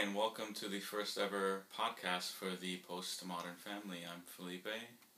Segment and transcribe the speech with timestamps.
[0.00, 3.98] and welcome to the first ever podcast for the Postmodern Family.
[4.10, 4.66] I'm Felipe.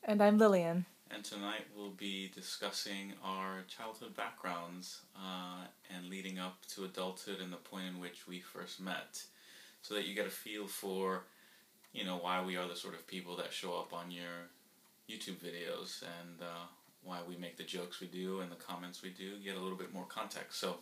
[0.02, 0.86] And I'm Lillian.
[1.09, 7.52] And tonight we'll be discussing our childhood backgrounds uh, and leading up to adulthood and
[7.52, 9.23] the point in which we first met,
[9.82, 11.27] so that you get a feel for,
[11.92, 14.48] you know, why we are the sort of people that show up on your
[15.09, 16.66] YouTube videos and uh,
[17.05, 19.38] why we make the jokes we do and the comments we do.
[19.45, 20.59] Get a little bit more context.
[20.59, 20.78] So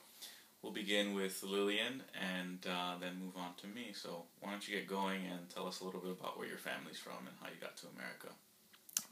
[0.63, 3.93] we'll begin with Lillian and uh, then move on to me.
[3.95, 6.59] So why don't you get going and tell us a little bit about where your
[6.59, 8.29] family's from and how you got to America?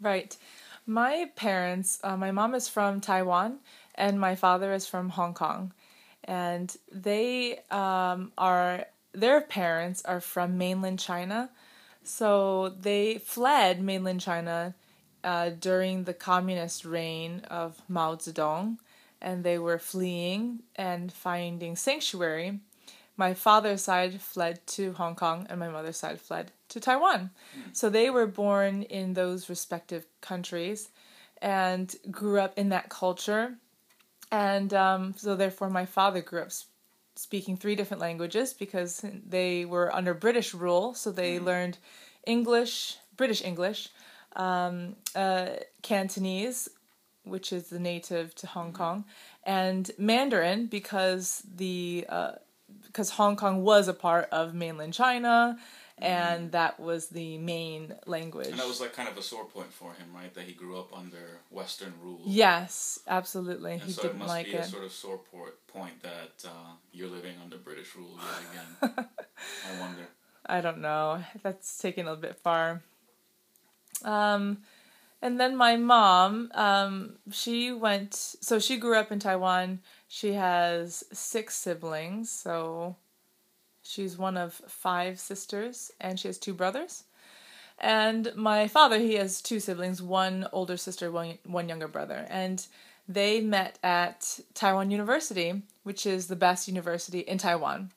[0.01, 0.37] Right.
[0.87, 3.59] My parents, uh, my mom is from Taiwan
[3.95, 5.73] and my father is from Hong Kong.
[6.25, 11.51] And they um, are, their parents are from mainland China.
[12.03, 14.75] So they fled mainland China
[15.25, 18.79] uh, during the communist reign of Mao Zedong
[19.21, 22.61] and they were fleeing and finding sanctuary.
[23.17, 27.31] My father's side fled to Hong Kong, and my mother's side fled to Taiwan.
[27.73, 30.91] So they were born in those respective countries
[31.43, 33.57] and grew up in that culture.
[34.31, 36.53] And um, so, therefore, my father grew up
[37.17, 40.95] speaking three different languages because they were under British rule.
[40.95, 41.45] So they mm.
[41.45, 41.79] learned
[42.27, 43.89] English, British English,
[44.37, 45.49] um, uh,
[45.83, 46.69] Cantonese,
[47.29, 49.05] which is the native to Hong Kong,
[49.45, 52.33] and Mandarin because the uh,
[52.87, 55.59] because Hong Kong was a part of mainland China,
[56.01, 56.51] and mm-hmm.
[56.51, 58.49] that was the main language.
[58.49, 60.33] And that was like kind of a sore point for him, right?
[60.35, 62.21] That he grew up under Western rule.
[62.25, 63.75] Yes, absolutely.
[63.75, 64.61] And he so didn't it must like be it.
[64.61, 65.21] a sort of sore
[65.67, 69.07] point that uh, you're living under British rule yet again.
[69.07, 70.09] I wonder.
[70.47, 71.23] I don't know.
[71.43, 72.83] That's taken a bit far.
[74.05, 74.59] Um,
[75.21, 79.81] and then my mom, um, she went, so she grew up in Taiwan.
[80.07, 82.97] She has six siblings, so
[83.83, 87.05] she's one of five sisters, and she has two brothers.
[87.81, 92.27] And my father, he has two siblings, one older sister, one, one younger brother.
[92.29, 92.65] And
[93.09, 97.91] they met at Taiwan University, which is the best university in Taiwan.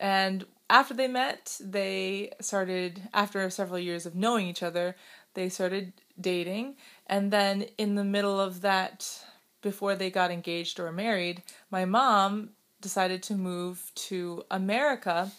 [0.00, 4.96] And after they met, they started, after several years of knowing each other,
[5.34, 6.76] they started dating.
[7.06, 9.24] And then in the middle of that,
[9.62, 12.50] before they got engaged or married, my mom
[12.80, 15.30] decided to move to America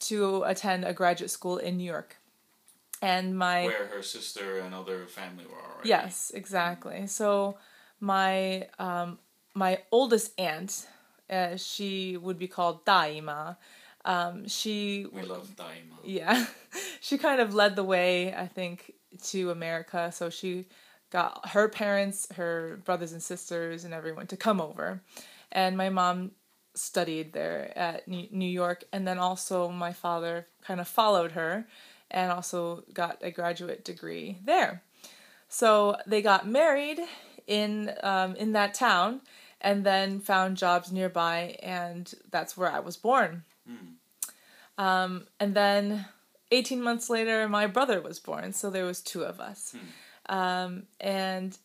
[0.00, 2.16] to attend a graduate school in New York.
[3.00, 5.88] And my where her sister and other family were already.
[5.88, 7.06] Yes, exactly.
[7.06, 7.58] So
[8.00, 9.18] my um,
[9.54, 10.86] my oldest aunt,
[11.30, 13.56] uh, she would be called Daima.
[14.04, 15.96] Um, she we love Daima.
[16.02, 16.46] Yeah,
[17.00, 20.10] she kind of led the way, I think, to America.
[20.12, 20.66] So she
[21.10, 25.02] got her parents, her brothers and sisters, and everyone to come over.
[25.50, 26.32] And my mom
[26.74, 31.66] studied there at New York, and then also my father kind of followed her
[32.10, 34.82] and also got a graduate degree there.
[35.48, 37.00] So they got married
[37.46, 39.22] in um, in that town,
[39.60, 43.44] and then found jobs nearby, and that's where I was born.
[43.68, 44.82] Mm.
[44.82, 46.06] Um, and then
[46.50, 49.74] 18 months later, my brother was born, so there was two of us.
[50.26, 50.34] Hmm.
[50.34, 51.56] Um, and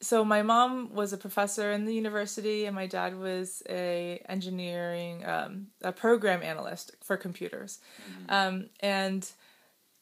[0.00, 5.24] so my mom was a professor in the university, and my dad was a engineering,
[5.26, 7.78] um, a program analyst for computers.
[8.00, 8.34] Mm-hmm.
[8.34, 9.30] Um, and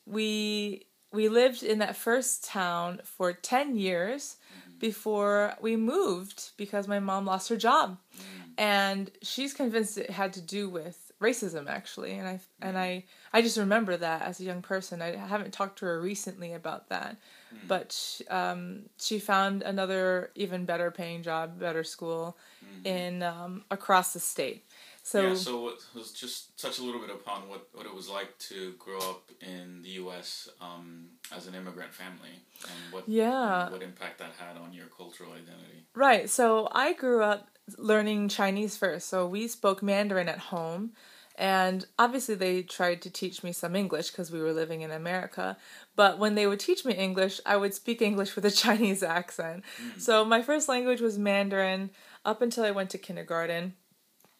[0.07, 4.79] we we lived in that first town for 10 years mm-hmm.
[4.79, 7.99] before we moved because my mom lost her job.
[8.15, 8.51] Mm-hmm.
[8.59, 13.03] And she's convinced it had to do with racism actually and i and i
[13.33, 16.89] i just remember that as a young person i haven't talked to her recently about
[16.89, 17.17] that
[17.53, 17.59] mm.
[17.67, 22.87] but um, she found another even better paying job better school mm-hmm.
[22.87, 24.65] in um, across the state
[25.09, 28.11] so yeah, so it was just touch a little bit upon what, what it was
[28.11, 30.51] like to grow up in the U.S.
[30.61, 35.31] Um, as an immigrant family and what yeah what impact that had on your cultural
[35.33, 35.87] identity.
[35.95, 36.29] Right.
[36.29, 39.09] So I grew up learning Chinese first.
[39.09, 40.93] So we spoke Mandarin at home.
[41.39, 45.57] And obviously, they tried to teach me some English because we were living in America.
[45.95, 49.63] But when they would teach me English, I would speak English with a Chinese accent.
[49.81, 50.01] Mm.
[50.01, 51.91] So my first language was Mandarin
[52.25, 53.75] up until I went to kindergarten.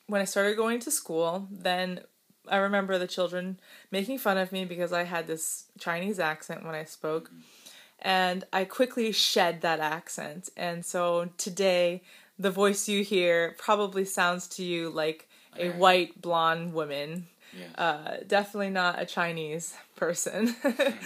[0.09, 2.01] When I started going to school, then
[2.49, 3.61] I remember the children
[3.93, 7.31] making fun of me because I had this Chinese accent when I spoke.
[7.31, 7.43] Mm.
[8.01, 10.49] And I quickly shed that accent.
[10.57, 12.03] And so today,
[12.39, 17.27] the voice you hear probably sounds to you like a white blonde woman.
[17.59, 17.83] Yeah.
[17.83, 20.55] Uh, definitely not a Chinese person.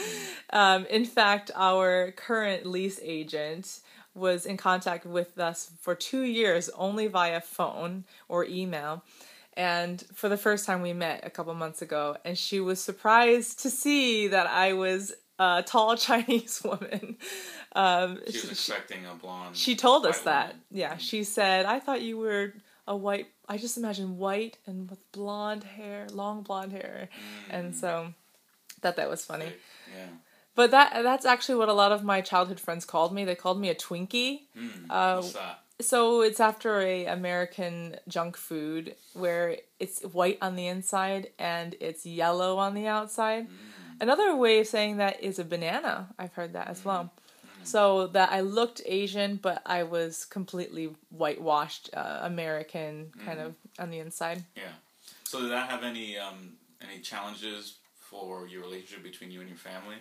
[0.50, 3.80] um, in fact, our current lease agent
[4.14, 9.02] was in contact with us for two years only via phone or email.
[9.54, 13.60] And for the first time, we met a couple months ago, and she was surprised
[13.60, 15.12] to see that I was
[15.42, 17.16] a tall Chinese woman.
[17.74, 19.56] Um, She was expecting a blonde.
[19.56, 20.48] she told us that.
[20.48, 20.62] woman.
[20.70, 22.52] Yeah, she said, I thought you were
[22.86, 27.08] a white, I just imagine white and with blonde hair, long blonde hair.
[27.50, 28.12] And so
[28.80, 29.50] thought that was funny.
[29.96, 30.06] Yeah.
[30.54, 33.24] But that that's actually what a lot of my childhood friends called me.
[33.24, 34.40] They called me a Twinkie.
[34.58, 35.60] Mm, Uh, what's that?
[35.80, 42.04] So it's after a American junk food where it's white on the inside and it's
[42.04, 43.46] yellow on the outside.
[44.02, 46.08] Another way of saying that is a banana.
[46.18, 47.12] I've heard that as well.
[47.62, 53.90] So that I looked Asian, but I was completely whitewashed uh, American kind of on
[53.90, 54.42] the inside.
[54.56, 54.72] Yeah.
[55.22, 59.56] So did that have any um any challenges for your relationship between you and your
[59.58, 59.94] family?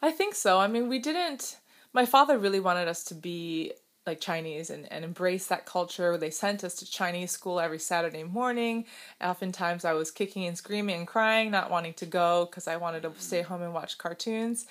[0.00, 0.60] I think so.
[0.60, 1.58] I mean, we didn't.
[1.92, 3.72] My father really wanted us to be
[4.06, 6.16] like Chinese and, and embrace that culture.
[6.16, 8.84] They sent us to Chinese school every Saturday morning.
[9.20, 13.02] Oftentimes, I was kicking and screaming and crying, not wanting to go because I wanted
[13.02, 14.66] to stay home and watch cartoons.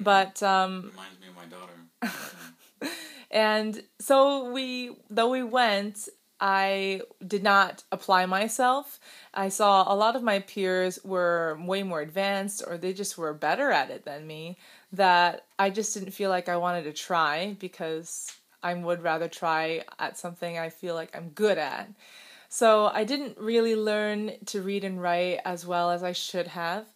[0.00, 2.92] But um, Reminds me of my daughter.
[3.30, 6.08] and so we, though we went,
[6.40, 9.00] I did not apply myself.
[9.34, 13.34] I saw a lot of my peers were way more advanced or they just were
[13.34, 14.56] better at it than me
[14.92, 18.30] that I just didn't feel like I wanted to try because
[18.62, 21.88] I would rather try at something I feel like I'm good at.
[22.48, 26.86] So I didn't really learn to read and write as well as I should have.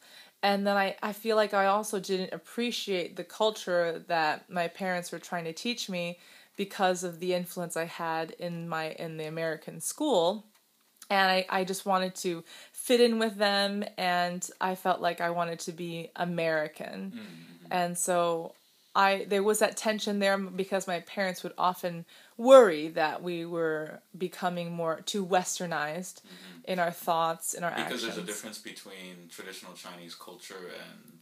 [0.43, 5.12] And then I, I feel like I also didn't appreciate the culture that my parents
[5.12, 6.19] were trying to teach me
[6.56, 10.47] because of the influence I had in my in the American school.
[11.11, 12.43] And I, I just wanted to
[12.73, 17.12] fit in with them and I felt like I wanted to be American.
[17.14, 17.67] Mm-hmm.
[17.70, 18.55] And so
[18.94, 22.05] I there was that tension there because my parents would often
[22.37, 26.21] worry that we were becoming more too westernized
[26.65, 27.87] in our thoughts, in our actions.
[27.89, 28.15] Because actions.
[28.17, 31.19] there's a difference between traditional Chinese culture and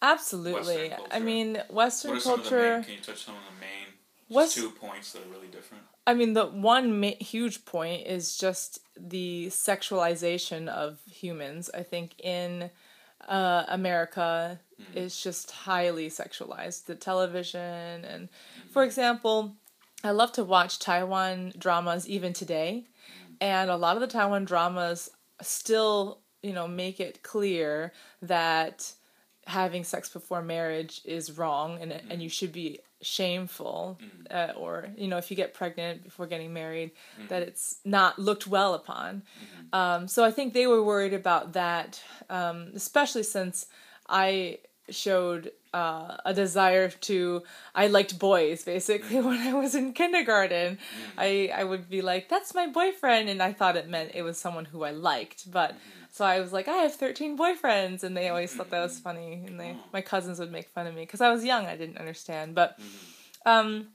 [0.00, 0.88] Absolutely.
[0.90, 1.20] Western I culture.
[1.24, 2.72] mean, Western are some of the culture.
[2.74, 2.84] main?
[2.84, 3.86] Can you touch some of the main
[4.28, 5.84] West- two points that are really different?
[6.06, 11.70] I mean, the one ma- huge point is just the sexualization of humans.
[11.72, 12.70] I think in
[13.28, 14.58] uh, America
[14.94, 16.86] is just highly sexualized.
[16.86, 18.28] The television, and
[18.70, 19.54] for example,
[20.04, 22.84] I love to watch Taiwan dramas even today,
[23.40, 28.92] and a lot of the Taiwan dramas still, you know, make it clear that
[29.46, 33.98] having sex before marriage is wrong and and you should be shameful
[34.30, 36.92] uh, or you know if you get pregnant before getting married
[37.28, 39.22] that it's not looked well upon.
[39.72, 42.00] Um, so i think they were worried about that
[42.30, 43.66] um, especially since
[44.08, 44.58] i
[44.90, 47.42] showed uh, a desire to
[47.74, 50.78] i liked boys basically when i was in kindergarten.
[51.16, 54.36] I i would be like that's my boyfriend and i thought it meant it was
[54.38, 55.74] someone who i liked but
[56.14, 59.44] so I was like, I have 13 boyfriends, and they always thought that was funny,
[59.46, 61.96] and they, my cousins would make fun of me because I was young, I didn't
[61.96, 62.54] understand.
[62.54, 62.78] But,
[63.46, 63.88] um,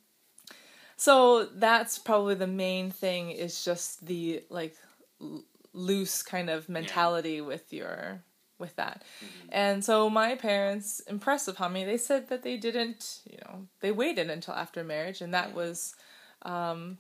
[0.96, 4.76] so that's probably the main thing is just the like
[5.22, 5.44] l-
[5.74, 8.24] loose kind of mentality with your
[8.60, 9.04] with that.
[9.24, 9.48] Mm-hmm.
[9.52, 11.86] And so my parents impressed upon me.
[11.86, 15.58] They said that they didn't, you know, they waited until after marriage, and that mm-hmm.
[15.58, 15.96] was.
[16.44, 16.98] Um,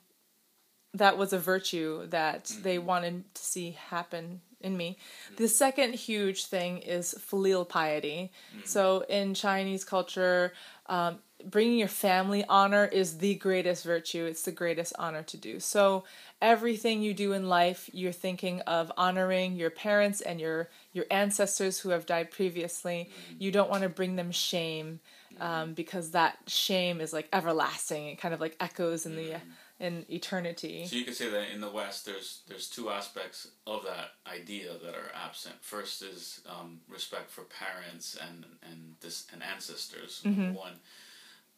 [0.94, 2.64] that was a virtue that mm-hmm.
[2.64, 4.98] they wanted to see happen in me.
[5.36, 8.32] The second huge thing is filial piety.
[8.64, 10.54] So in Chinese culture,
[10.88, 14.26] um, bringing your family honor is the greatest virtue.
[14.26, 15.60] It's the greatest honor to do.
[15.60, 16.04] So
[16.42, 21.80] everything you do in life, you're thinking of honoring your parents and your your ancestors
[21.80, 23.10] who have died previously.
[23.40, 25.00] You don't want to bring them shame
[25.40, 28.08] um, because that shame is like everlasting.
[28.08, 29.38] It kind of like echoes in the
[29.80, 30.86] in eternity.
[30.88, 34.72] So you could say that in the West, there's there's two aspects of that idea
[34.84, 35.56] that are absent.
[35.62, 40.22] First is um, respect for parents and and this and ancestors.
[40.26, 40.54] Mm-hmm.
[40.54, 40.74] One,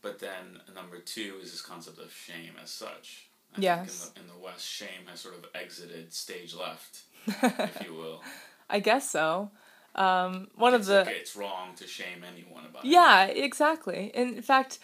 [0.01, 3.28] but then number two is this concept of shame as such.
[3.57, 4.11] I Yes.
[4.13, 7.93] Think in the, in the West, shame has sort of exited stage left, if you
[7.95, 8.21] will.
[8.69, 9.51] I guess so.
[9.95, 12.89] Um, one of the okay, it's wrong to shame anyone about it.
[12.89, 14.11] Yeah, exactly.
[14.13, 14.79] In fact,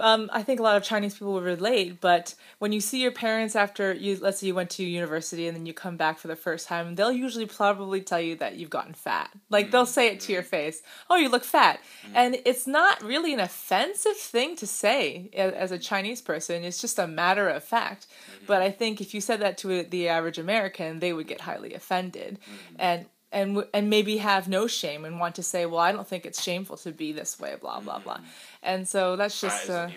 [0.00, 2.00] um, I think a lot of Chinese people will relate.
[2.00, 5.56] But when you see your parents after you, let's say you went to university and
[5.56, 8.70] then you come back for the first time, they'll usually probably tell you that you've
[8.70, 9.30] gotten fat.
[9.50, 10.50] Like they'll say it to your mm-hmm.
[10.50, 12.16] face, "Oh, you look fat," mm-hmm.
[12.16, 16.64] and it's not really an offensive thing to say as a Chinese person.
[16.64, 18.06] It's just a matter of fact.
[18.06, 18.46] Mm-hmm.
[18.46, 21.74] But I think if you said that to the average American, they would get highly
[21.74, 22.38] offended,
[22.78, 26.24] and and and maybe have no shame and want to say, well, I don't think
[26.24, 28.20] it's shameful to be this way, blah blah blah,
[28.62, 29.88] and so that's just uh,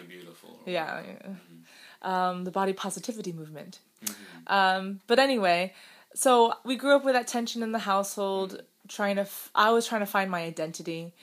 [0.65, 1.33] yeah, yeah.
[2.01, 3.79] Um, the body positivity movement.
[4.47, 5.73] Um, but anyway,
[6.13, 9.21] so we grew up with that tension in the household, trying to.
[9.23, 11.13] F- I was trying to find my identity,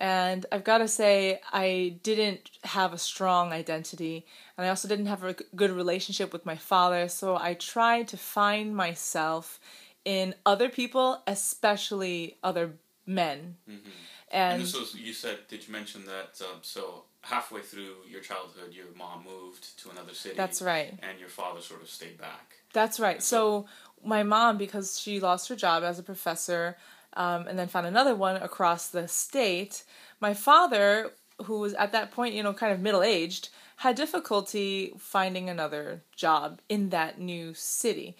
[0.00, 5.06] and I've got to say I didn't have a strong identity, and I also didn't
[5.06, 7.08] have a good relationship with my father.
[7.08, 9.58] So I tried to find myself
[10.04, 12.72] in other people, especially other
[13.06, 13.56] men.
[13.66, 13.80] And
[14.30, 15.38] And, this was you said.
[15.48, 16.40] Did you mention that?
[16.42, 20.36] Um, so halfway through your childhood, your mom moved to another city.
[20.36, 20.98] that's right.
[21.02, 22.56] And your father sort of stayed back.
[22.72, 23.22] That's right.
[23.22, 23.66] So
[24.04, 26.76] my mom, because she lost her job as a professor,
[27.14, 29.84] um, and then found another one across the state.
[30.20, 31.12] My father,
[31.44, 36.02] who was at that point, you know, kind of middle aged, had difficulty finding another
[36.14, 38.16] job in that new city.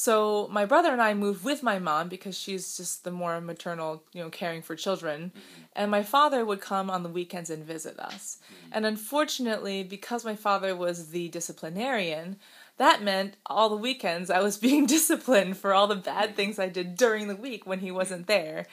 [0.00, 4.02] So my brother and I moved with my mom because she's just the more maternal,
[4.14, 5.24] you know, caring for children.
[5.24, 5.62] Mm-hmm.
[5.76, 8.38] And my father would come on the weekends and visit us.
[8.42, 8.70] Mm-hmm.
[8.72, 12.38] And unfortunately, because my father was the disciplinarian,
[12.78, 16.36] that meant all the weekends I was being disciplined for all the bad mm-hmm.
[16.36, 18.64] things I did during the week when he wasn't there.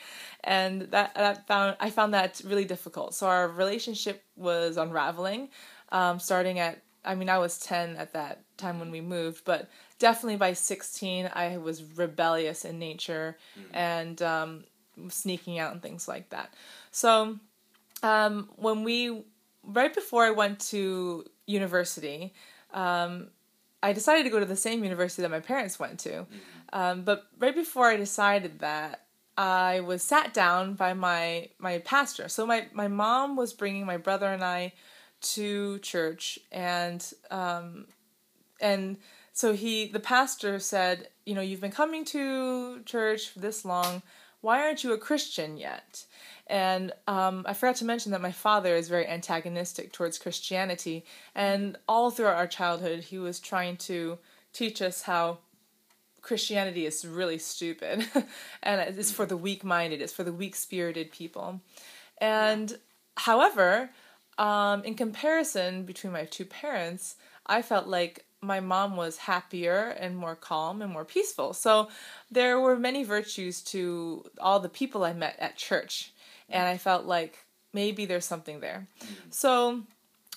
[0.46, 3.14] And that, that found I found that really difficult.
[3.14, 5.50] So our relationship was unraveling,
[5.92, 9.70] um, starting at I mean I was ten at that time when we moved, but
[10.00, 13.38] definitely by sixteen I was rebellious in nature
[13.74, 14.64] and um,
[15.10, 16.54] sneaking out and things like that.
[16.92, 17.40] So
[18.04, 19.24] um, when we
[19.64, 22.34] right before I went to university,
[22.74, 23.28] um,
[23.84, 26.26] I decided to go to the same university that my parents went to.
[26.74, 29.04] Um, but right before I decided that,
[29.38, 32.28] I was sat down by my my pastor.
[32.28, 34.74] So my my mom was bringing my brother and I
[35.20, 37.86] to church, and um,
[38.60, 38.98] and
[39.38, 44.02] so he the pastor said, you know, you've been coming to church for this long.
[44.42, 46.06] Why aren't you a Christian yet?
[46.48, 51.78] And um, I forgot to mention that my father is very antagonistic towards Christianity, and
[51.88, 54.18] all throughout our childhood, he was trying to
[54.54, 55.38] teach us how
[56.24, 58.08] Christianity is really stupid,
[58.64, 61.62] and it's for the weak-minded, it's for the weak-spirited people.
[62.18, 62.80] And
[63.18, 63.92] however,
[64.40, 70.18] um, in comparison between my two parents, I felt like my mom was happier and
[70.18, 71.54] more calm and more peaceful.
[71.54, 71.90] So
[72.32, 76.14] there were many virtues to all the people I met at church,
[76.50, 78.88] and I felt like maybe there's something there.
[79.02, 79.08] Mm.
[79.30, 79.84] So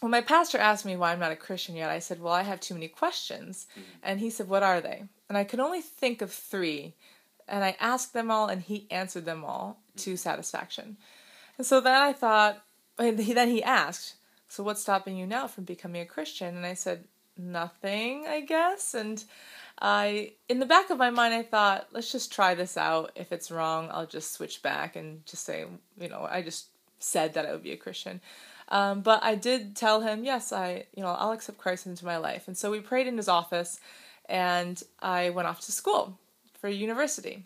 [0.00, 2.42] when my pastor asked me why I'm not a Christian yet, I said, Well, I
[2.42, 3.66] have too many questions.
[3.78, 3.82] Mm.
[4.02, 5.04] And he said, What are they?
[5.28, 6.94] And I could only think of three.
[7.46, 10.18] And I asked them all, and he answered them all to mm.
[10.18, 10.96] satisfaction.
[11.58, 12.62] And so then I thought,
[12.98, 14.14] and he, then he asked,
[14.48, 16.56] So what's stopping you now from becoming a Christian?
[16.56, 17.04] And I said,
[17.40, 18.94] Nothing, I guess.
[18.94, 19.24] And
[19.80, 23.12] I, in the back of my mind, I thought, let's just try this out.
[23.16, 25.64] If it's wrong, I'll just switch back and just say,
[25.98, 26.66] you know, I just
[26.98, 28.20] said that I would be a Christian.
[28.68, 32.18] Um, but I did tell him, yes, I, you know, I'll accept Christ into my
[32.18, 32.46] life.
[32.46, 33.80] And so we prayed in his office,
[34.28, 36.18] and I went off to school
[36.60, 37.44] for university.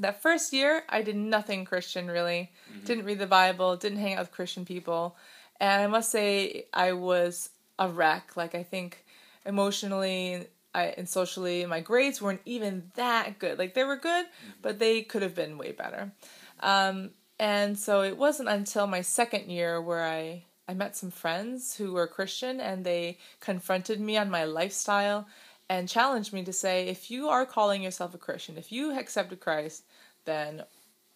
[0.00, 2.50] That first year, I did nothing Christian really.
[2.84, 5.16] Didn't read the Bible, didn't hang out with Christian people.
[5.60, 8.36] And I must say, I was a wreck.
[8.36, 9.04] Like, I think
[9.48, 13.58] emotionally I, and socially, my grades weren't even that good.
[13.58, 14.26] Like, they were good,
[14.62, 16.12] but they could have been way better.
[16.60, 21.74] Um, and so it wasn't until my second year where I, I met some friends
[21.74, 25.26] who were Christian and they confronted me on my lifestyle
[25.70, 29.40] and challenged me to say, if you are calling yourself a Christian, if you accepted
[29.40, 29.84] Christ,
[30.24, 30.64] then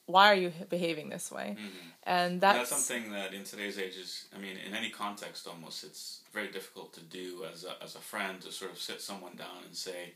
[0.06, 1.56] why are you behaving this way?
[1.58, 1.88] Mm-hmm.
[2.04, 5.84] And that's, That's something that in today's age is, I mean, in any context almost,
[5.84, 9.36] it's very difficult to do as a, as a friend to sort of sit someone
[9.36, 10.12] down and say,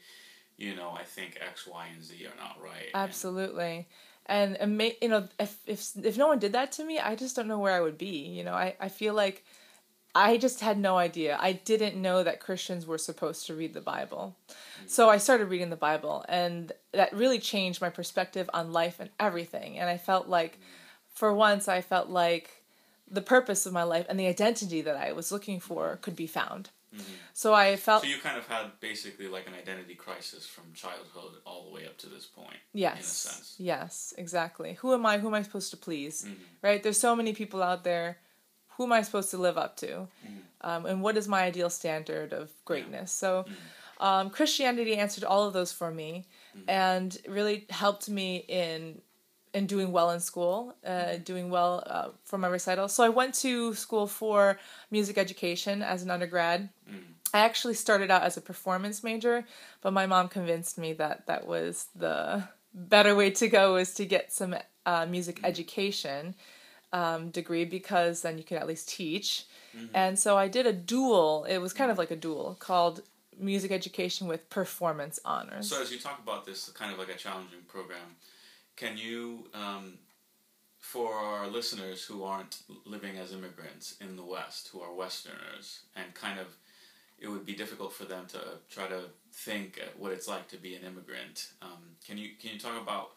[0.56, 2.90] you know, I think X, Y, and Z are not right.
[2.94, 3.86] Absolutely.
[4.26, 7.36] And, and you know, if, if if no one did that to me, I just
[7.36, 8.26] don't know where I would be.
[8.26, 9.44] You know, I, I feel like
[10.16, 11.36] I just had no idea.
[11.38, 14.34] I didn't know that Christians were supposed to read the Bible.
[14.48, 14.88] Mm.
[14.88, 19.10] So I started reading the Bible, and that really changed my perspective on life and
[19.20, 19.78] everything.
[19.78, 20.62] And I felt like, mm.
[21.12, 22.62] for once, I felt like
[23.08, 26.00] the purpose of my life and the identity that I was looking for mm-hmm.
[26.00, 26.70] could be found.
[26.94, 27.12] Mm-hmm.
[27.34, 31.42] So I felt So you kind of had basically like an identity crisis from childhood
[31.44, 32.56] all the way up to this point.
[32.72, 32.94] Yes.
[32.94, 33.54] In a sense.
[33.58, 34.74] Yes, exactly.
[34.80, 35.18] Who am I?
[35.18, 36.24] Who am I supposed to please?
[36.24, 36.36] Mhm.
[36.62, 36.82] Right?
[36.82, 38.18] There's so many people out there.
[38.76, 39.86] Who am I supposed to live up to?
[39.86, 40.38] Mm-hmm.
[40.62, 43.12] Um, and what is my ideal standard of greatness?
[43.12, 44.04] So, Mm-hmm.
[44.06, 46.70] um, Christianity answered all of those for me, Mm-hmm.
[46.70, 49.00] and really helped me in
[49.54, 51.22] in doing well in school, uh, Mm-hmm.
[51.22, 52.88] doing well uh, for my recital.
[52.88, 54.58] So I went to school for
[54.90, 56.68] music education as an undergrad.
[56.88, 57.12] Mm-hmm.
[57.32, 59.44] I actually started out as a performance major,
[59.82, 64.04] but my mom convinced me that that was the better way to go was to
[64.04, 64.54] get some
[64.84, 66.34] uh, music education
[66.96, 69.44] um, degree because then you could at least teach.
[69.92, 71.44] And so I did a dual.
[71.44, 73.02] It was kind of like a dual called
[73.38, 75.68] music education with performance honors.
[75.68, 78.16] So as you talk about this kind of like a challenging program,
[78.76, 79.98] can you, um,
[80.78, 86.14] for our listeners who aren't living as immigrants in the West, who are Westerners, and
[86.14, 86.46] kind of,
[87.18, 88.38] it would be difficult for them to
[88.70, 89.00] try to
[89.32, 91.52] think what it's like to be an immigrant.
[91.60, 93.10] Um, can you can you talk about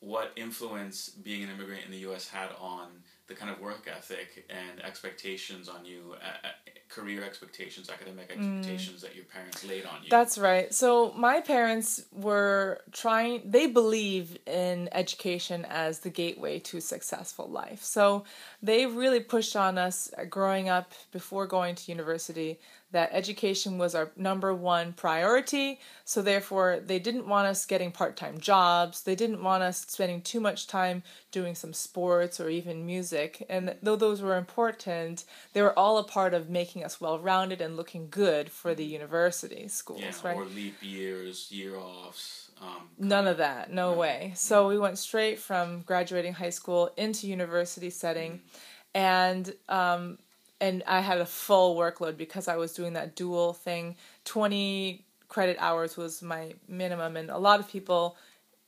[0.00, 2.28] what influence being an immigrant in the U.S.
[2.28, 2.88] had on
[3.26, 6.48] the kind of work ethic and expectations on you, uh,
[6.88, 8.58] career expectations, academic mm.
[8.58, 9.02] expectations mm.
[9.02, 10.08] that your parents laid on you.
[10.08, 10.72] That's right.
[10.72, 17.82] So my parents were trying, they believe in education as the gateway to successful life.
[17.82, 18.24] So
[18.62, 24.10] they really pushed on us growing up before going to university that education was our
[24.16, 25.78] number one priority.
[26.04, 29.02] So, therefore, they didn't want us getting part time jobs.
[29.02, 33.44] They didn't want us spending too much time doing some sports or even music.
[33.50, 37.60] And though those were important, they were all a part of making us well rounded
[37.60, 40.36] and looking good for the university schools, yeah, right?
[40.36, 42.50] Or leap years, year offs.
[42.60, 44.32] Um, None of that, no way.
[44.34, 48.32] So, we went straight from graduating high school into university setting.
[48.32, 48.48] Mm-hmm.
[48.94, 50.18] And um,
[50.60, 53.96] and I had a full workload because I was doing that dual thing.
[54.24, 58.16] 20 credit hours was my minimum, and a lot of people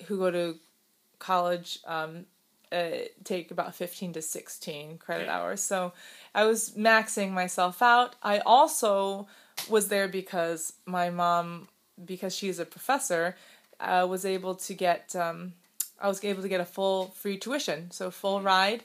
[0.07, 0.57] who go to
[1.19, 2.27] college um,
[2.73, 2.91] uh,
[3.25, 5.61] take about 15 to 16 credit hours.
[5.61, 5.93] So
[6.35, 8.15] I was maxing myself out.
[8.23, 9.27] I also
[9.69, 11.69] was there because my mom,
[12.05, 13.37] because she's a professor,
[13.81, 15.17] uh, was able to get.
[15.17, 15.55] Um,
[16.01, 18.47] I was able to get a full free tuition, so full mm-hmm.
[18.47, 18.85] ride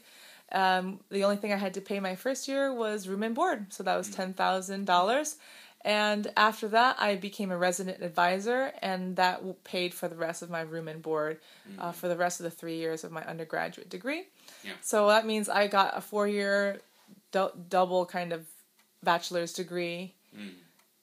[0.56, 3.74] um, the only thing I had to pay my first year was room and board,
[3.74, 4.16] so that was mm.
[4.16, 5.36] ten thousand dollars.
[5.82, 10.50] And after that, I became a resident advisor, and that paid for the rest of
[10.50, 11.38] my room and board
[11.78, 11.94] uh, mm.
[11.94, 14.24] for the rest of the three years of my undergraduate degree.
[14.64, 14.72] Yeah.
[14.82, 16.80] So that means I got a four year
[17.32, 18.48] du- double kind of
[19.04, 20.50] bachelor's degree mm.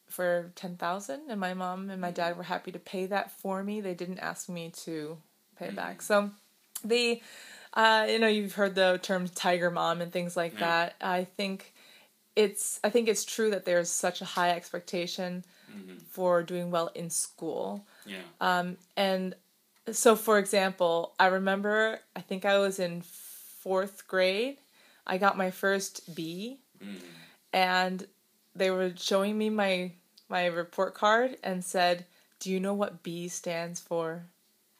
[0.08, 2.14] for 10000 and my mom and my mm.
[2.14, 3.80] dad were happy to pay that for me.
[3.80, 5.16] They didn't ask me to
[5.58, 5.98] pay it back.
[5.98, 6.02] Mm.
[6.02, 6.30] So
[6.84, 7.22] the
[7.74, 10.60] uh, you know, you've heard the term tiger mom and things like yeah.
[10.60, 10.94] that.
[11.00, 11.72] I think
[12.36, 15.98] it's I think it's true that there's such a high expectation mm-hmm.
[16.10, 17.86] for doing well in school.
[18.06, 18.18] Yeah.
[18.40, 19.34] Um, and
[19.90, 24.58] so, for example, I remember I think I was in fourth grade.
[25.06, 26.96] I got my first B, mm-hmm.
[27.52, 28.06] and
[28.54, 29.92] they were showing me my
[30.28, 32.06] my report card and said,
[32.38, 34.26] "Do you know what B stands for?"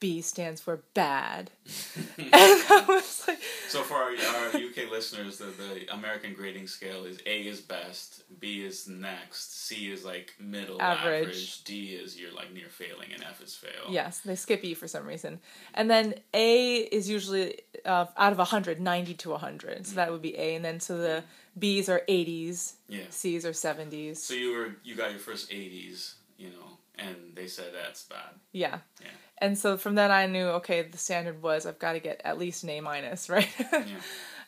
[0.02, 1.52] B stands for bad.
[2.18, 3.38] and I was like,
[3.68, 8.24] so for our, our UK listeners, the, the American grading scale is A is best,
[8.40, 11.28] B is next, C is like middle average.
[11.28, 13.92] average, D is you're like near failing, and F is fail.
[13.92, 15.38] Yes, they skip E for some reason,
[15.72, 19.96] and then A is usually uh, out of 100, 90 to 100, so mm-hmm.
[19.98, 21.22] that would be A, and then so the
[21.56, 23.04] B's are 80s, yeah.
[23.10, 24.16] C's are 70s.
[24.16, 28.34] So you were you got your first 80s, you know, and they said that's bad.
[28.52, 28.78] Yeah.
[29.00, 29.08] Yeah.
[29.38, 32.38] And so from then I knew okay the standard was I've got to get at
[32.38, 33.48] least an A minus right.
[33.72, 33.84] yeah.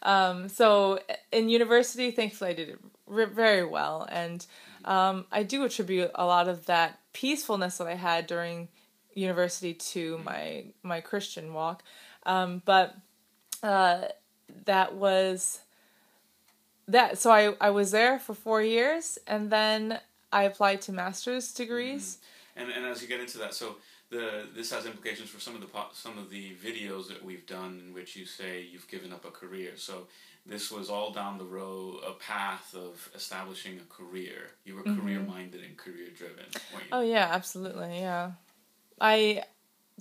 [0.03, 1.01] um, so
[1.33, 4.47] in university, thankfully I did it very well, and
[4.85, 8.68] um, I do attribute a lot of that peacefulness that I had during
[9.14, 10.25] university to mm-hmm.
[10.25, 11.83] my my Christian walk.
[12.25, 12.97] Um, but
[13.62, 14.03] uh,
[14.66, 15.61] that was
[16.88, 17.18] that.
[17.18, 19.99] So I I was there for four years, and then
[20.35, 22.18] I applied to master's degrees.
[22.18, 22.61] Mm-hmm.
[22.61, 23.77] And and as you get into that, so
[24.11, 27.83] the this has implications for some of the some of the videos that we've done
[27.87, 29.73] in which you say you've given up a career.
[29.77, 30.07] So
[30.47, 34.51] this was all down the road, a path of establishing a career.
[34.64, 35.01] You were mm-hmm.
[35.01, 36.44] career minded and career driven.
[36.92, 38.01] Oh yeah, absolutely.
[38.01, 38.33] Yeah,
[39.01, 39.44] I.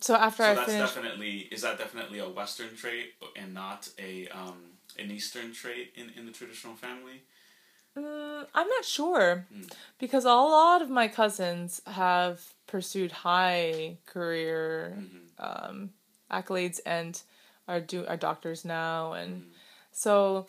[0.02, 3.90] So after so I that's finished, definitely is that definitely a Western trait and not
[4.00, 4.58] a um,
[4.98, 7.24] an Eastern trait in, in the traditional family.
[7.98, 9.72] Mm, I'm not sure mm.
[10.00, 15.74] because a lot of my cousins have pursued high career mm-hmm.
[15.74, 15.90] um,
[16.32, 17.22] accolades and
[17.68, 19.46] are do are doctors now and mm.
[19.92, 20.48] so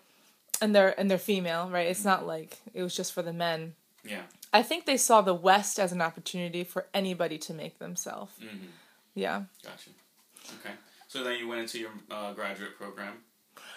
[0.63, 2.07] and they're and they're female right it's mm.
[2.07, 5.79] not like it was just for the men yeah i think they saw the west
[5.79, 8.67] as an opportunity for anybody to make themselves mm-hmm.
[9.15, 9.91] yeah gotcha
[10.61, 10.75] okay
[11.09, 13.19] so then you went into your uh, graduate program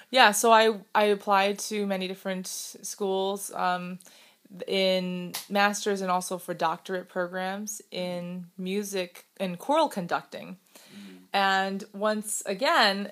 [0.09, 3.99] yeah, so I I applied to many different schools um,
[4.67, 10.57] in masters and also for doctorate programs in music and choral conducting.
[10.75, 11.15] Mm-hmm.
[11.33, 13.11] And once again,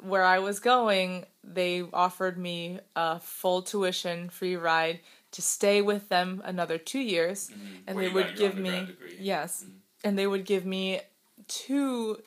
[0.00, 5.00] where I was going, they offered me a full tuition, free ride
[5.32, 7.66] to stay with them another two years, mm-hmm.
[7.86, 9.16] and where they would give me degree.
[9.20, 9.76] yes, mm-hmm.
[10.04, 11.00] and they would give me
[11.46, 12.20] two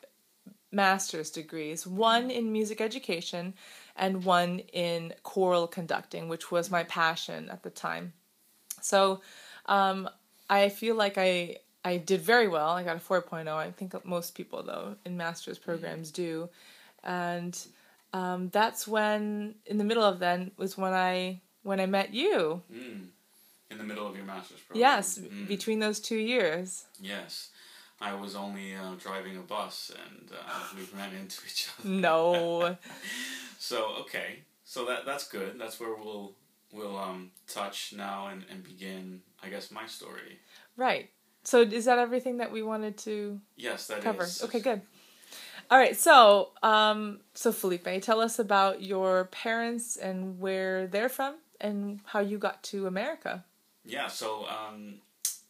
[0.74, 3.54] master's degrees one in music education
[3.96, 8.12] and one in choral conducting, which was my passion at the time.
[8.80, 9.20] So
[9.66, 10.08] um,
[10.50, 12.70] I feel like I I did very well.
[12.70, 13.46] I got a 4.0.
[13.48, 16.48] I think most people though in master's programs do,
[17.02, 17.56] and
[18.12, 22.62] um, that's when in the middle of then was when I when I met you.
[22.72, 23.08] Mm.
[23.70, 24.80] In the middle of your master's program.
[24.80, 25.48] Yes, mm.
[25.48, 26.84] between those two years.
[27.00, 27.50] Yes.
[28.04, 31.88] I was only uh, driving a bus and uh, we ran into each other.
[31.88, 32.76] No.
[33.58, 35.58] so okay, so that that's good.
[35.58, 36.34] That's where we'll
[36.72, 39.22] we'll um, touch now and, and begin.
[39.42, 40.38] I guess my story.
[40.76, 41.10] Right.
[41.44, 43.40] So is that everything that we wanted to?
[43.56, 44.24] Yes, that cover?
[44.24, 44.42] is.
[44.42, 44.82] Okay, good.
[45.70, 51.36] All right, so um, so Felipe, tell us about your parents and where they're from
[51.58, 53.44] and how you got to America.
[53.84, 55.00] Yeah, so um,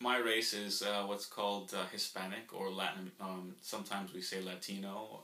[0.01, 3.11] my race is uh, what's called uh, Hispanic or Latin.
[3.21, 5.21] Um, sometimes we say Latino.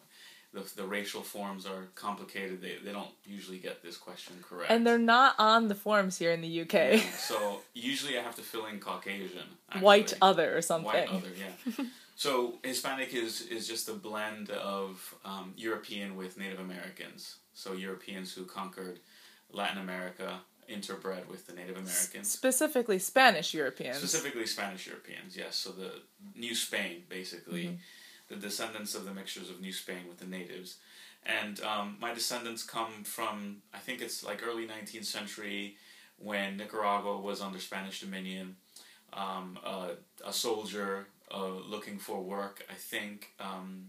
[0.52, 2.60] The, the racial forms are complicated.
[2.60, 4.70] They, they don't usually get this question correct.
[4.70, 6.72] And they're not on the forms here in the UK.
[6.72, 9.46] Yeah, so usually I have to fill in Caucasian.
[9.68, 9.84] Actually.
[9.84, 10.86] White other or something.
[10.86, 11.84] White other, yeah.
[12.16, 17.36] so Hispanic is, is just a blend of um, European with Native Americans.
[17.54, 18.98] So Europeans who conquered
[19.52, 22.30] Latin America interbred with the Native Americans.
[22.30, 23.98] Specifically Spanish Europeans.
[23.98, 25.56] Specifically Spanish Europeans, yes.
[25.56, 25.92] So the
[26.36, 27.64] New Spain, basically.
[27.64, 27.74] Mm-hmm.
[28.28, 30.76] The descendants of the mixtures of New Spain with the natives.
[31.26, 35.76] And um, my descendants come from, I think it's like early 19th century
[36.18, 38.56] when Nicaragua was under Spanish dominion.
[39.12, 39.90] Um, uh,
[40.24, 43.86] a soldier uh, looking for work, I think, um,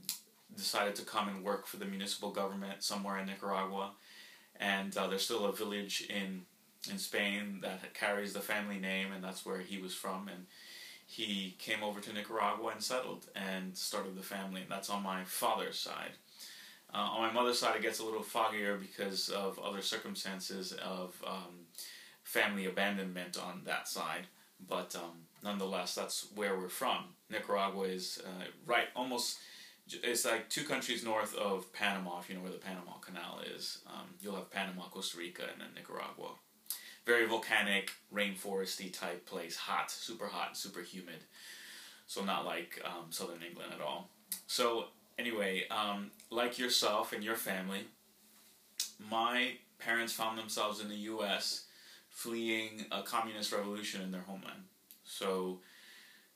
[0.56, 3.92] decided to come and work for the municipal government somewhere in Nicaragua.
[4.60, 6.42] And uh, there's still a village in
[6.90, 10.28] in Spain that carries the family name, and that's where he was from.
[10.28, 10.46] And
[11.06, 14.62] he came over to Nicaragua and settled and started the family.
[14.62, 16.12] And that's on my father's side.
[16.94, 21.22] Uh, on my mother's side, it gets a little foggier because of other circumstances of
[21.26, 21.66] um,
[22.24, 24.28] family abandonment on that side.
[24.68, 27.06] But um, nonetheless, that's where we're from.
[27.30, 29.40] Nicaragua is uh, right almost.
[29.88, 33.80] It's like two countries north of Panama, if you know where the Panama Canal is.
[33.88, 36.30] Um, you'll have Panama, Costa Rica, and then Nicaragua
[37.06, 41.24] very volcanic, rainforesty type place, hot, super hot, super humid.
[42.08, 44.10] So not like um, southern England at all.
[44.48, 44.86] So
[45.18, 47.86] anyway, um, like yourself and your family,
[49.10, 51.66] my parents found themselves in the U.S.
[52.10, 54.64] fleeing a communist revolution in their homeland.
[55.04, 55.60] So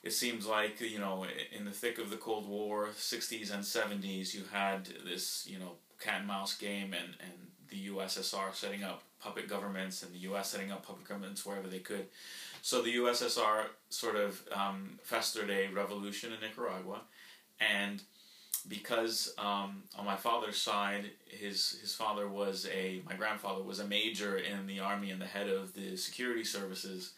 [0.04, 4.34] it seems like you know in the thick of the Cold War, 60s and 70s,
[4.34, 7.34] you had this you know cat and mouse game and and
[7.70, 10.50] the USSR setting up puppet governments and the U.S.
[10.50, 12.08] setting up puppet governments wherever they could.
[12.62, 17.02] So the USSR sort of um, festered a revolution in Nicaragua,
[17.60, 18.02] and
[18.68, 23.88] because um, on my father's side, his his father was a my grandfather was a
[23.88, 27.14] major in the army and the head of the security services.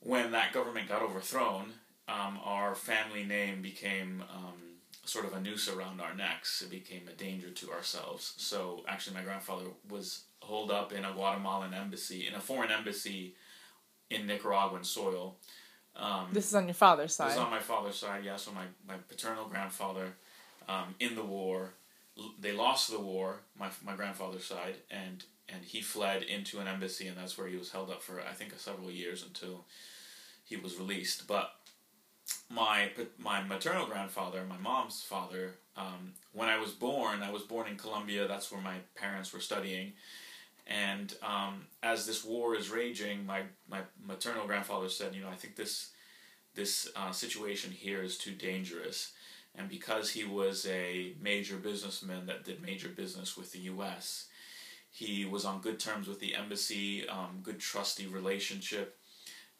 [0.00, 1.72] When that government got overthrown,
[2.08, 4.73] um, our family name became um,
[5.04, 6.62] sort of a noose around our necks.
[6.62, 8.34] It became a danger to ourselves.
[8.36, 13.34] So actually, my grandfather was holed up in a Guatemalan embassy, in a foreign embassy
[14.10, 15.36] in Nicaraguan soil.
[15.96, 17.28] Um, this is on your father's side.
[17.28, 18.36] This is on my father's side, yeah.
[18.36, 20.14] So my, my paternal grandfather
[20.68, 21.74] um, in the war,
[22.38, 27.06] they lost the war, my, my grandfather's side, and, and he fled into an embassy,
[27.06, 29.64] and that's where he was held up for, I think, several years until
[30.44, 31.26] he was released.
[31.26, 31.52] But
[32.50, 37.68] my my maternal grandfather, my mom's father, um, when I was born, I was born
[37.68, 38.28] in Colombia.
[38.28, 39.92] That's where my parents were studying,
[40.66, 45.34] and um, as this war is raging, my, my maternal grandfather said, you know, I
[45.34, 45.90] think this
[46.54, 49.12] this uh, situation here is too dangerous.
[49.56, 54.26] And because he was a major businessman that did major business with the U.S.,
[54.90, 58.96] he was on good terms with the embassy, um, good trusty relationship,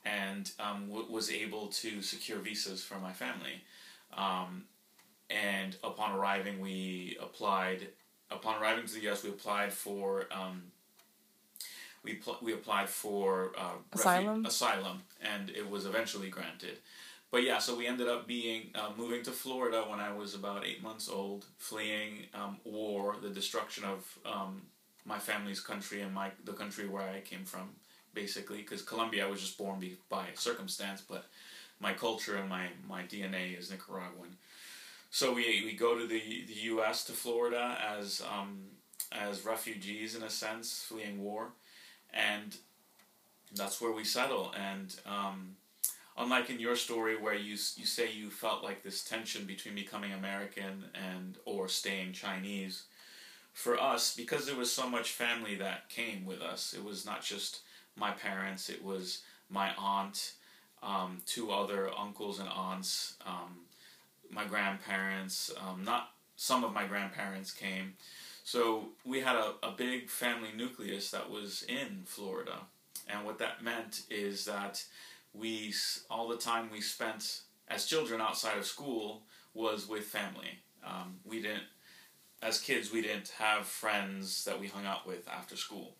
[0.04, 3.62] and um, w- was able to secure visas for my family.
[4.16, 4.64] Um,
[5.30, 7.88] and upon arriving, we applied.
[8.30, 10.64] Upon arriving to the U.S., we applied for um,
[12.02, 16.78] we pl- we applied for uh, asylum refu- asylum, and it was eventually granted.
[17.30, 20.64] But yeah, so we ended up being uh, moving to Florida when I was about
[20.64, 24.62] eight months old, fleeing um, war, the destruction of um,
[25.04, 27.70] my family's country and my the country where I came from,
[28.14, 28.58] basically.
[28.58, 31.26] Because Colombia, I was just born by circumstance, but
[31.80, 34.36] my culture and my, my DNA is Nicaraguan.
[35.10, 37.04] So we, we go to the, the U.S.
[37.04, 38.62] to Florida as um,
[39.12, 41.52] as refugees in a sense, fleeing war
[42.14, 42.56] and
[43.54, 44.54] that's where we settle.
[44.56, 45.56] And um,
[46.16, 50.12] unlike in your story where you you say you felt like this tension between becoming
[50.12, 52.84] American and or staying Chinese,
[53.52, 56.72] for us because there was so much family that came with us.
[56.72, 57.60] It was not just
[57.96, 58.68] my parents.
[58.68, 60.34] It was my aunt.
[60.84, 63.60] um, two other uncles and aunts, um,
[64.30, 67.94] my grandparents, um, not some of my grandparents came.
[68.44, 72.58] So we had a, a big family nucleus that was in Florida.
[73.08, 74.84] And what that meant is that
[75.32, 75.72] we,
[76.10, 79.22] all the time we spent as children outside of school
[79.54, 80.58] was with family.
[80.86, 81.64] Um, we didn't,
[82.42, 85.94] as kids, we didn't have friends that we hung out with after school.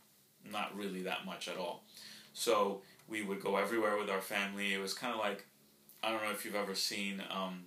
[0.51, 1.85] Not really that much at all.
[2.33, 4.75] So we would go everywhere with our family.
[4.75, 5.45] It was kind of like,
[6.03, 7.65] I don't know if you've ever seen um,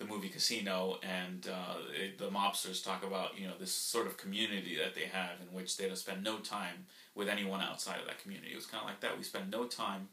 [0.00, 4.16] the movie Casino, and uh, it, the mobsters talk about you know this sort of
[4.16, 8.06] community that they have in which they don't spend no time with anyone outside of
[8.06, 8.52] that community.
[8.52, 9.16] It was kind of like that.
[9.16, 10.08] We spend no time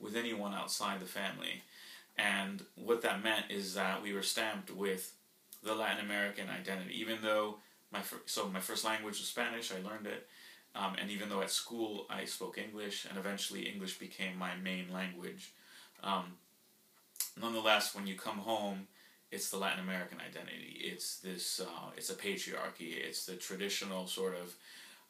[0.00, 1.62] with anyone outside the family,
[2.18, 5.12] and what that meant is that we were stamped with
[5.62, 7.00] the Latin American identity.
[7.00, 7.58] Even though
[7.92, 10.26] my fir- so my first language was Spanish, I learned it.
[10.74, 14.92] Um, and even though at school I spoke English, and eventually English became my main
[14.92, 15.52] language,
[16.02, 16.34] um,
[17.40, 18.86] nonetheless, when you come home,
[19.30, 20.80] it's the Latin American identity.
[20.82, 21.60] It's this.
[21.60, 22.96] Uh, it's a patriarchy.
[22.96, 24.54] It's the traditional sort of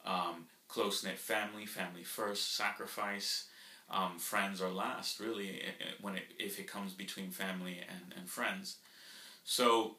[0.05, 3.47] um, close knit family, family first, sacrifice.
[3.91, 5.63] Um, friends are last, really,
[6.01, 8.77] when it if it comes between family and, and friends.
[9.43, 9.97] So,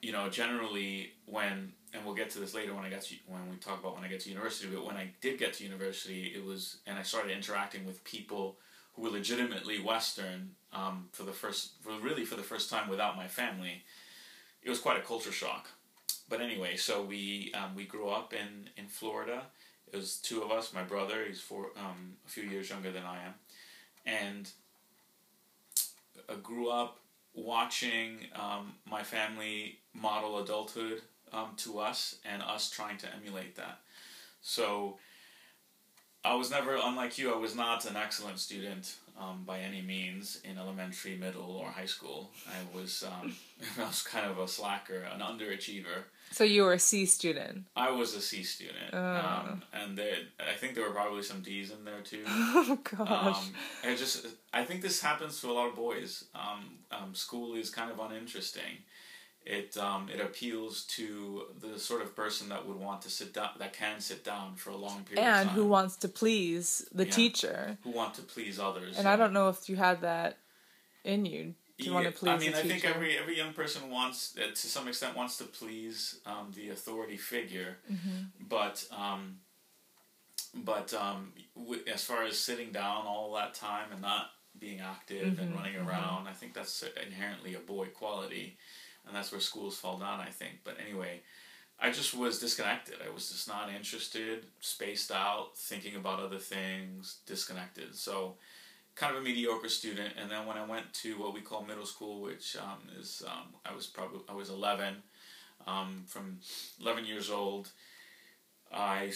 [0.00, 3.50] you know, generally when and we'll get to this later when I got to when
[3.50, 4.68] we talk about when I get to university.
[4.72, 8.56] But when I did get to university, it was and I started interacting with people
[8.94, 13.16] who were legitimately Western um, for the first, for really for the first time without
[13.16, 13.82] my family.
[14.62, 15.68] It was quite a culture shock.
[16.28, 19.42] But anyway, so we um, we grew up in in Florida.
[19.92, 20.72] It was two of us.
[20.72, 23.34] My brother, he's four, um, a few years younger than I am,
[24.06, 24.50] and
[26.28, 27.00] I grew up
[27.34, 33.78] watching um, my family model adulthood um, to us and us trying to emulate that.
[34.40, 34.98] So
[36.24, 40.40] I was never, unlike you, I was not an excellent student um, by any means
[40.44, 42.30] in elementary, middle, or high school.
[42.46, 43.34] I was, um,
[43.78, 46.04] I was kind of a slacker, an underachiever.
[46.30, 47.64] So you were a C student.
[47.76, 48.98] I was a C student, Oh.
[48.98, 52.22] um, and there, I think there were probably some D's in there too.
[52.26, 53.36] Oh gosh.
[53.36, 53.52] Um,
[53.84, 56.24] I just, I think this happens to a lot of boys.
[56.34, 58.78] Um, um, school is kind of uninteresting.
[59.44, 63.50] It um, it appeals to the sort of person that would want to sit down,
[63.58, 67.04] that can sit down for a long period of and who wants to please the
[67.04, 67.10] Yeah.
[67.10, 67.78] teacher.
[67.82, 68.98] who want to please others.
[68.98, 70.38] And I don't know if you had that
[71.04, 71.54] in you.
[71.78, 74.36] Do you want to Yeah, please I mean, I think every every young person wants,
[74.38, 78.46] uh, to some extent, wants to please um, the authority figure, Mm-hmm.
[78.48, 79.40] but um,
[80.54, 85.38] but um, w- as far as sitting down all that time and not being active
[85.38, 85.86] and Mhm, running mhm.
[85.86, 88.58] around, I think that's inherently a boy quality,
[89.06, 90.20] and that's where schools fall down.
[90.20, 91.22] I think, but anyway.
[91.84, 92.96] I just was disconnected.
[93.04, 97.96] I was just not interested, spaced out, thinking about other things, disconnected.
[97.96, 98.36] So,
[98.94, 100.14] kind of a mediocre student.
[100.16, 103.48] And then when I went to what we call middle school, which um, is um,
[103.66, 104.96] I was probably I was eleven.
[105.66, 106.38] Um, from
[106.80, 107.70] eleven years old,
[108.72, 109.12] I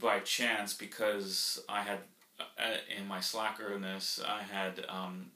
[0.00, 1.98] by chance because I had
[2.40, 5.30] uh, in my slackerness I had um,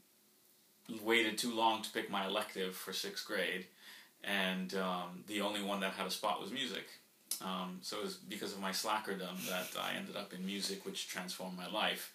[1.02, 3.66] waited too long to pick my elective for sixth grade,
[4.24, 6.86] and um, the only one that had a spot was music.
[7.42, 11.08] Um, so it was because of my slackerdom that I ended up in music, which
[11.08, 12.12] transformed my life.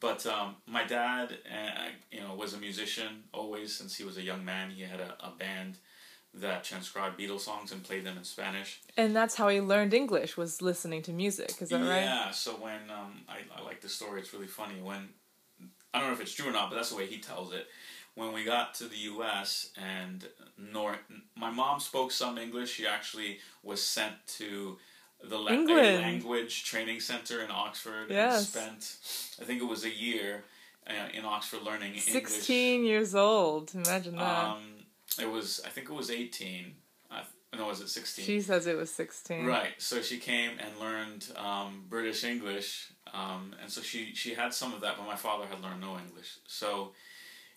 [0.00, 4.22] But um, my dad, uh, you know, was a musician always since he was a
[4.22, 4.70] young man.
[4.70, 5.78] He had a, a band
[6.34, 8.80] that transcribed Beatles songs and played them in Spanish.
[8.96, 11.54] And that's how he learned English was listening to music.
[11.60, 12.02] Is that right?
[12.02, 12.30] Yeah.
[12.30, 14.74] So when um, I, I like the story, it's really funny.
[14.82, 15.08] When
[15.94, 17.66] I don't know if it's true or not, but that's the way he tells it.
[18.16, 19.70] When we got to the U.S.
[19.76, 20.26] and
[20.58, 20.96] nor
[21.36, 22.70] my mom spoke some English.
[22.72, 24.78] She actually was sent to
[25.22, 28.36] the la- language training center in Oxford Yes.
[28.38, 28.46] and
[28.82, 28.96] spent
[29.40, 30.44] I think it was a year
[30.88, 32.04] uh, in Oxford learning English.
[32.12, 33.74] 16 years old.
[33.74, 34.44] Imagine that.
[34.48, 34.62] Um,
[35.20, 36.74] it was I think it was eighteen.
[37.10, 37.22] Uh,
[37.56, 38.24] no, was it sixteen?
[38.24, 39.46] she says it was 16.
[39.46, 39.74] Right.
[39.78, 44.72] So she came and learned um, British English, um, and so she she had some
[44.74, 46.36] of that, but my father had learned no English.
[46.46, 46.92] So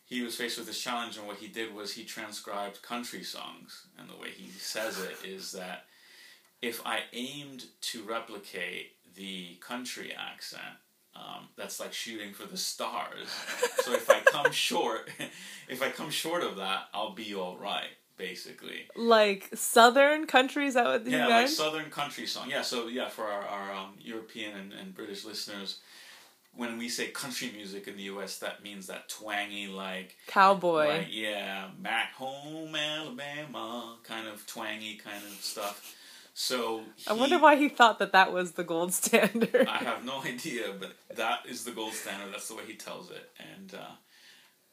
[0.10, 3.86] he was faced with this challenge, and what he did was he transcribed country songs,
[3.98, 5.86] and the way he says it is that
[6.62, 10.78] if I aimed to replicate the country accent.
[11.16, 13.28] Um, that's like shooting for the stars.
[13.84, 15.10] so if I come short,
[15.68, 18.84] if I come short of that, I'll be all right, basically.
[18.96, 21.32] Like southern country, is that what you Yeah, meant?
[21.32, 22.50] like southern country song.
[22.50, 25.80] Yeah, so yeah, for our, our um, European and, and British listeners,
[26.60, 30.88] when we say country music in the U.S., that means that twangy, like, Cowboy.
[30.90, 35.96] like yeah, back home Alabama kind of twangy kind of stuff.
[36.34, 39.68] So I wonder why he thought that that was the gold standard.
[39.68, 42.34] I have no idea, but that is the gold standard.
[42.34, 43.74] That's the way he tells it, and.
[43.74, 43.96] Uh,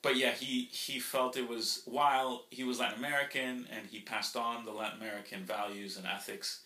[0.02, 4.36] but yeah, he he felt it was while he was Latin American and he passed
[4.36, 6.60] on the Latin American values and ethics,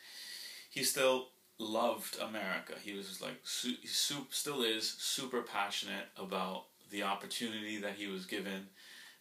[0.69, 1.29] he still
[1.61, 2.75] loved America.
[2.83, 8.27] He was like su- su- still is super passionate about the opportunity that he was
[8.27, 8.67] given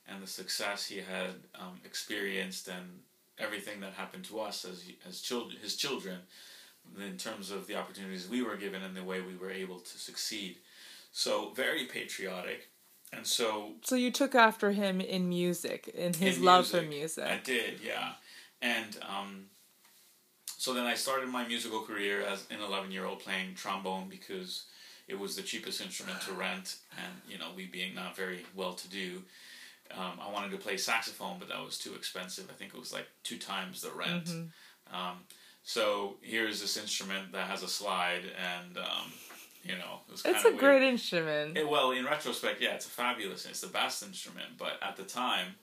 [0.08, 3.02] and the success he had um, experienced and
[3.38, 6.19] everything that happened to us as as children his children
[6.99, 9.97] in terms of the opportunities we were given and the way we were able to
[9.99, 10.58] succeed.
[11.12, 12.69] So very patriotic
[13.12, 16.88] and so So you took after him in music, in his in love music, for
[16.88, 17.23] music.
[17.25, 18.13] I did, yeah.
[18.62, 19.45] And um,
[20.60, 24.65] so then I started my musical career as an eleven year old playing trombone because
[25.08, 28.74] it was the cheapest instrument to rent, and you know we being not very well
[28.74, 29.24] to do.
[29.98, 32.50] Um, I wanted to play saxophone, but that was too expensive.
[32.50, 34.26] I think it was like two times the rent.
[34.26, 34.95] Mm-hmm.
[34.95, 35.19] Um,
[35.63, 39.13] so here's this instrument that has a slide, and um,
[39.63, 40.60] you know, it was it's a weird.
[40.60, 41.58] great instrument.
[41.58, 43.45] It, well, in retrospect, yeah, it's a fabulous.
[43.45, 44.58] It's the best instrument.
[44.58, 45.56] But at the time,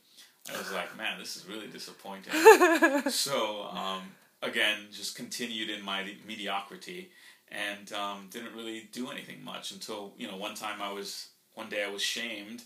[0.51, 2.33] I was like, man, this is really disappointing.
[3.11, 4.03] so um,
[4.47, 7.11] again, just continued in my mediocrity
[7.51, 11.69] and um, didn't really do anything much until you know one time I was one
[11.69, 12.63] day I was shamed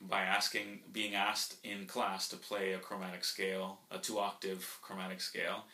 [0.00, 5.20] by asking being asked in class to play a chromatic scale, a two octave chromatic
[5.20, 5.64] scale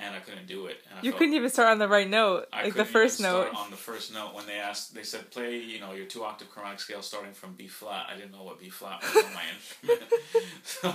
[0.00, 0.78] and I couldn't do it.
[1.02, 3.54] you couldn't even start on the right note, I like the first note.
[3.54, 6.50] on the first note when they asked, they said play, you know, your two octave
[6.50, 8.06] chromatic scale starting from B flat.
[8.10, 10.12] I didn't know what B flat was on my instrument,
[10.64, 10.94] so,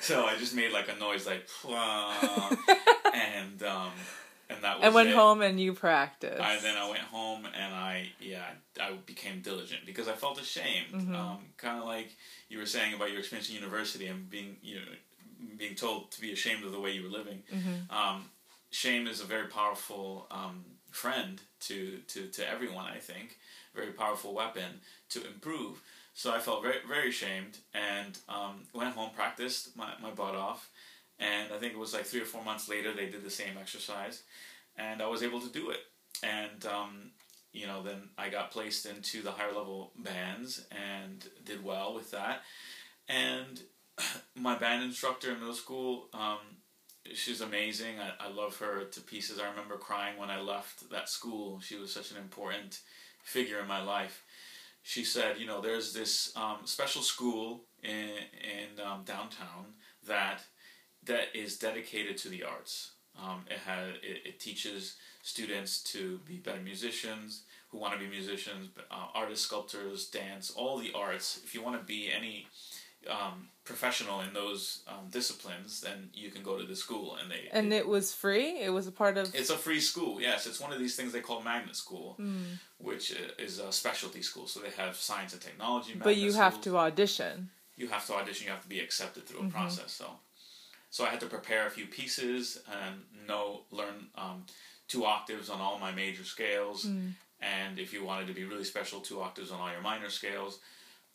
[0.00, 1.48] so I just made like a noise like,
[3.14, 3.92] and um,
[4.50, 4.86] and that was.
[4.86, 5.14] And went it.
[5.14, 6.40] home and you practiced.
[6.40, 8.44] I then I went home and I yeah
[8.80, 10.92] I became diligent because I felt ashamed.
[10.92, 11.14] Mm-hmm.
[11.14, 12.10] Um, kind of like
[12.48, 14.82] you were saying about your experience in university and being you know
[15.58, 17.42] being told to be ashamed of the way you were living.
[17.52, 17.96] Mm-hmm.
[17.96, 18.26] Um,
[18.70, 23.36] shame is a very powerful um, friend to, to, to everyone, I think.
[23.74, 25.82] Very powerful weapon to improve.
[26.14, 30.70] So I felt very, very ashamed and um, went home, practiced my, my butt off.
[31.18, 33.56] And I think it was like three or four months later, they did the same
[33.58, 34.22] exercise.
[34.76, 35.80] And I was able to do it.
[36.22, 37.10] And, um,
[37.52, 42.10] you know, then I got placed into the higher level bands and did well with
[42.10, 42.42] that.
[43.08, 43.62] And
[44.34, 46.38] my band instructor in middle school, um,
[47.12, 48.00] she's amazing.
[48.00, 49.38] I, I love her to pieces.
[49.38, 51.60] I remember crying when I left that school.
[51.60, 52.80] She was such an important
[53.22, 54.22] figure in my life.
[54.82, 58.10] She said, you know, there's this um, special school in
[58.42, 59.74] in um, downtown
[60.06, 60.42] that
[61.06, 62.92] that is dedicated to the arts.
[63.22, 68.08] Um, it has it, it, teaches students to be better musicians who want to be
[68.08, 71.40] musicians, uh, artists, sculptors, dance, all the arts.
[71.44, 72.48] If you want to be any
[73.08, 77.48] um, professional in those um, disciplines, then you can go to the school and they.
[77.52, 78.60] And it, it, was free.
[78.60, 79.34] It was a part of.
[79.34, 80.20] It's a free school.
[80.20, 82.58] Yes, it's one of these things they call magnet school, mm.
[82.78, 84.46] which is a specialty school.
[84.46, 85.94] So they have science and technology.
[85.94, 87.50] But you have to audition.
[87.76, 88.46] You have to audition.
[88.46, 89.50] You have to be accepted through a mm-hmm.
[89.50, 89.92] process.
[89.92, 90.06] So,
[90.94, 94.44] so I had to prepare a few pieces and know learn um,
[94.86, 96.84] two octaves on all my major scales.
[96.84, 97.12] Mm.
[97.40, 100.60] And if you wanted to be really special, two octaves on all your minor scales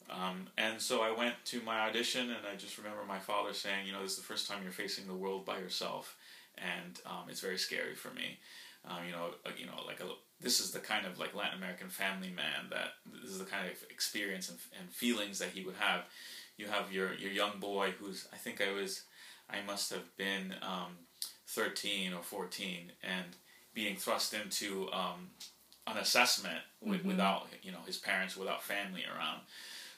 [0.10, 3.86] um, and so I went to my audition, and I just remember my father saying,
[3.86, 6.18] "You know, this is the first time you're facing the world by yourself,
[6.58, 8.40] and um, it's very scary for me."
[8.86, 10.08] Um, you know, uh, you know, like a,
[10.42, 13.68] this is the kind of like Latin American family man that this is the kind
[13.68, 16.06] of experience and, and feelings that he would have.
[16.58, 19.04] You have your your young boy who's I think I was,
[19.50, 20.98] I must have been um,
[21.48, 23.36] thirteen or fourteen, and
[23.74, 25.30] being thrust into um,
[25.88, 27.10] an assessment with, mm-hmm.
[27.10, 29.42] without you know his parents, without family around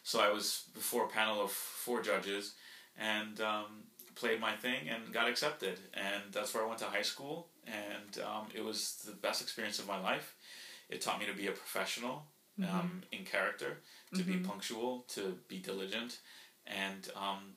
[0.04, 2.54] so I was before a panel of four judges
[2.98, 3.84] and um,
[4.16, 5.80] played my thing and got accepted.
[5.94, 7.48] And that's where I went to high school.
[7.68, 10.36] And um, it was the best experience of my life.
[10.90, 12.24] It taught me to be a professional
[12.60, 12.76] mm-hmm.
[12.76, 13.78] um, in character,
[14.16, 14.32] to mm-hmm.
[14.32, 16.20] be punctual, to be diligent.
[16.66, 17.54] And um,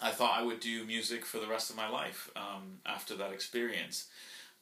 [0.00, 3.32] I thought I would do music for the rest of my life um, after that
[3.32, 4.06] experience.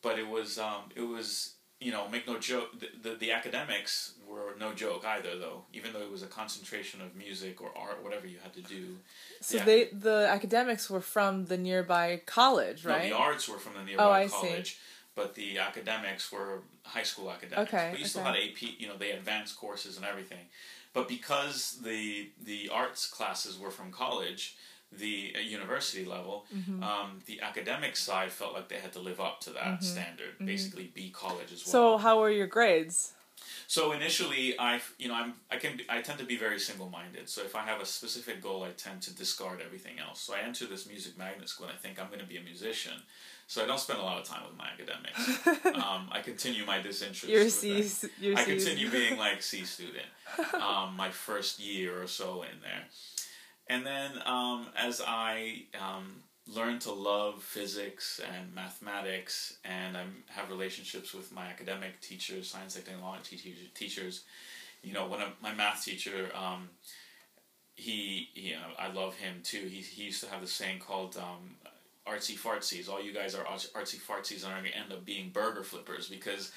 [0.02, 4.14] But it was um, it was you know, make no joke, the, the, the, academics
[4.26, 5.64] were no joke either, though.
[5.74, 8.96] Even though it was a concentration of music or art, whatever you had to do.
[9.42, 13.10] So the they the academics were from the nearby college, right?
[13.10, 14.72] No, the arts were from the nearby oh, I college.
[14.72, 14.78] See.
[15.14, 17.72] But the academics were high school academics.
[17.72, 17.88] Okay.
[17.90, 18.08] But you okay.
[18.08, 20.46] still had AP, you know, they advanced courses and everything.
[20.94, 24.56] But because the the arts classes were from college,
[24.98, 26.82] the university level, mm-hmm.
[26.82, 29.84] um, the academic side felt like they had to live up to that mm-hmm.
[29.84, 30.46] standard, mm-hmm.
[30.46, 31.72] basically be college as well.
[31.72, 33.12] So how were your grades?
[33.66, 37.28] So initially, I you know I'm I can I tend to be very single minded.
[37.28, 40.20] So if I have a specific goal, I tend to discard everything else.
[40.20, 42.42] So I enter this music magnet school and I think I'm going to be a
[42.42, 42.94] musician.
[43.46, 45.46] So I don't spend a lot of time with my academics.
[45.76, 47.28] um, I continue my disinterest.
[47.28, 48.08] You're C.
[48.18, 50.06] You're I continue being like C student.
[50.54, 52.84] Um, my first year or so in there,
[53.68, 60.50] and then um, as I um, learn to love physics and mathematics, and I have
[60.50, 64.24] relationships with my academic teachers, science and technology teachers.
[64.82, 66.68] You know, when my math teacher, um,
[67.74, 69.66] he, you know, I love him too.
[69.66, 71.56] He, he used to have this saying called um,
[72.06, 72.88] artsy fartsies.
[72.88, 76.08] All you guys are artsy fartsies and are going to end up being burger flippers
[76.08, 76.52] because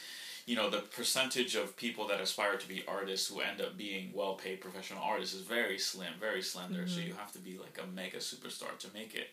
[0.48, 4.12] you know the percentage of people that aspire to be artists who end up being
[4.16, 6.96] well paid professional artists is very slim very slender mm-hmm.
[6.96, 9.28] so you have to be like a mega superstar to make it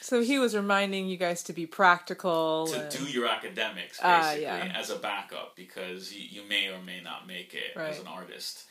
[0.00, 2.92] so he was reminding you guys to be practical to and...
[2.92, 4.72] do your academics ah, basically uh, yeah.
[4.78, 7.90] as a backup because you, you may or may not make it right.
[7.90, 8.64] as an artist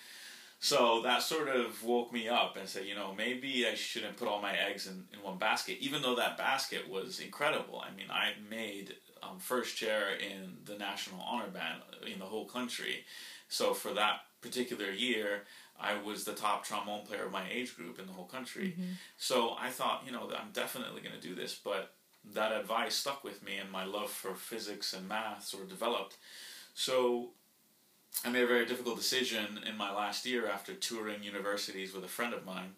[0.60, 4.28] so that sort of woke me up and said, you know, maybe I shouldn't put
[4.28, 7.80] all my eggs in, in one basket, even though that basket was incredible.
[7.80, 12.46] I mean, I made um, first chair in the National Honor Band in the whole
[12.46, 13.06] country.
[13.50, 15.44] So for that particular year,
[15.80, 18.76] I was the top trombone player of my age group in the whole country.
[18.78, 18.92] Mm-hmm.
[19.18, 21.60] So I thought, you know, I'm definitely going to do this.
[21.64, 21.94] But
[22.34, 26.18] that advice stuck with me, and my love for physics and math sort of developed.
[26.74, 27.30] So
[28.26, 32.10] I made a very difficult decision in my last year after touring universities with a
[32.10, 32.74] friend of mine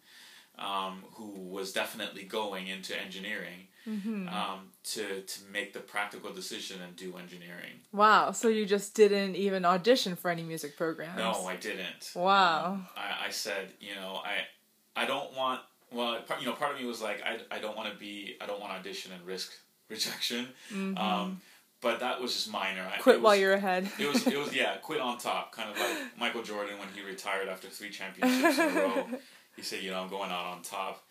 [0.57, 4.27] um, who was definitely going into engineering mm-hmm.
[4.29, 7.81] um, to, to make the practical decision and do engineering.
[7.91, 8.31] Wow.
[8.31, 11.17] So you just didn't even audition for any music programs?
[11.17, 12.11] No, I didn't.
[12.15, 12.73] Wow.
[12.73, 15.61] Um, I, I said, you know, I, I don't want,
[15.91, 18.45] well, you know, part of me was like, I, I don't want to be, I
[18.45, 19.51] don't want to audition and risk
[19.89, 20.47] rejection.
[20.71, 20.97] Mm-hmm.
[20.97, 21.41] Um,
[21.81, 22.85] but that was just minor.
[22.99, 23.89] Quit was, while you're ahead.
[23.97, 27.01] it was it was yeah, quit on top, kind of like Michael Jordan when he
[27.01, 29.05] retired after three championships in a row.
[29.55, 31.03] He said, you know, I'm going out on top.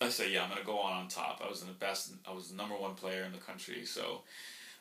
[0.00, 1.42] I said, yeah, I'm gonna go on on top.
[1.44, 2.12] I was in the best.
[2.26, 4.22] I was the number one player in the country, so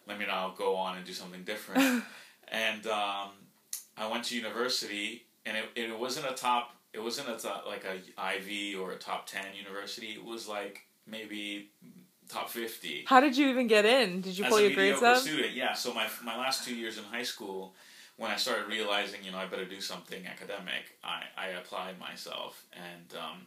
[0.07, 2.03] let me now go on and do something different.
[2.47, 3.29] and um,
[3.97, 6.75] I went to university, and it, it wasn't a top.
[6.93, 10.13] It wasn't a top, like a Ivy or a top ten university.
[10.13, 11.69] It was like maybe
[12.29, 13.05] top 50.
[13.07, 14.21] How did you even get in?
[14.21, 15.17] Did you pull your grades up?
[15.17, 15.73] student, yeah.
[15.73, 17.73] So my, my last two years in high school,
[18.17, 22.63] when I started realizing, you know, I better do something academic, I, I applied myself
[22.73, 23.41] and, um,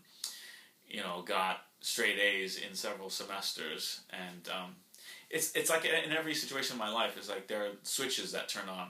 [0.89, 4.01] you know, got straight A's in several semesters.
[4.11, 4.77] And um,
[5.31, 8.49] it's, it's like in every situation in my life, it's like there are switches that
[8.49, 8.89] turn on.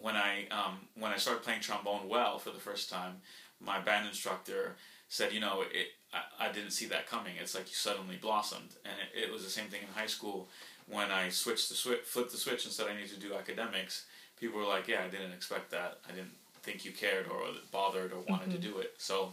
[0.00, 3.16] When I, um, when I started playing trombone well for the first time,
[3.60, 4.76] my band instructor
[5.08, 7.34] said, you know, it, I, I didn't see that coming.
[7.40, 10.48] It's like you suddenly blossomed, and it, it was the same thing in high school
[10.86, 14.06] when I switched the switch, flipped the switch and said I need to do academics.
[14.38, 15.98] People were like, "Yeah, I didn't expect that.
[16.08, 17.40] I didn't think you cared or
[17.70, 18.52] bothered or wanted mm-hmm.
[18.52, 19.32] to do it." So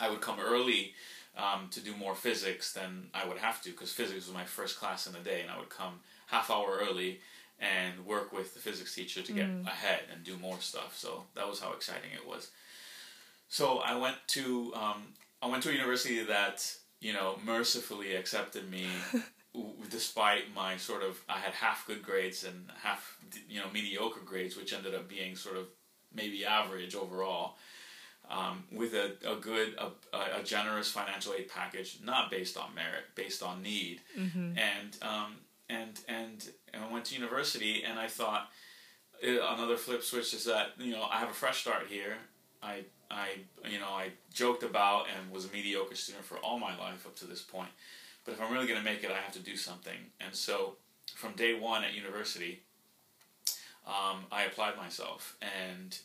[0.00, 0.94] I would come early
[1.36, 4.78] um, to do more physics than I would have to because physics was my first
[4.78, 7.20] class in the day, and I would come half hour early
[7.60, 9.66] and work with the physics teacher to get mm.
[9.66, 10.96] ahead and do more stuff.
[10.96, 12.50] So that was how exciting it was.
[13.48, 15.02] So I went to um,
[15.42, 18.86] I went to a university that you know mercifully accepted me
[19.90, 23.18] despite my sort of I had half good grades and half
[23.48, 25.66] you know mediocre grades, which ended up being sort of
[26.14, 27.56] maybe average overall.
[28.30, 33.04] Um, with a, a good a, a generous financial aid package, not based on merit,
[33.14, 34.56] based on need, mm-hmm.
[34.56, 35.36] and um,
[35.68, 38.50] and and and I went to university, and I thought
[39.22, 42.16] uh, another flip switch is that you know I have a fresh start here.
[42.62, 43.28] I I
[43.70, 47.16] you know I joked about and was a mediocre student for all my life up
[47.16, 47.70] to this point.
[48.24, 49.98] But if I'm really going to make it, I have to do something.
[50.20, 50.76] And so
[51.14, 52.62] from day one at university,
[53.86, 55.98] um, I applied myself and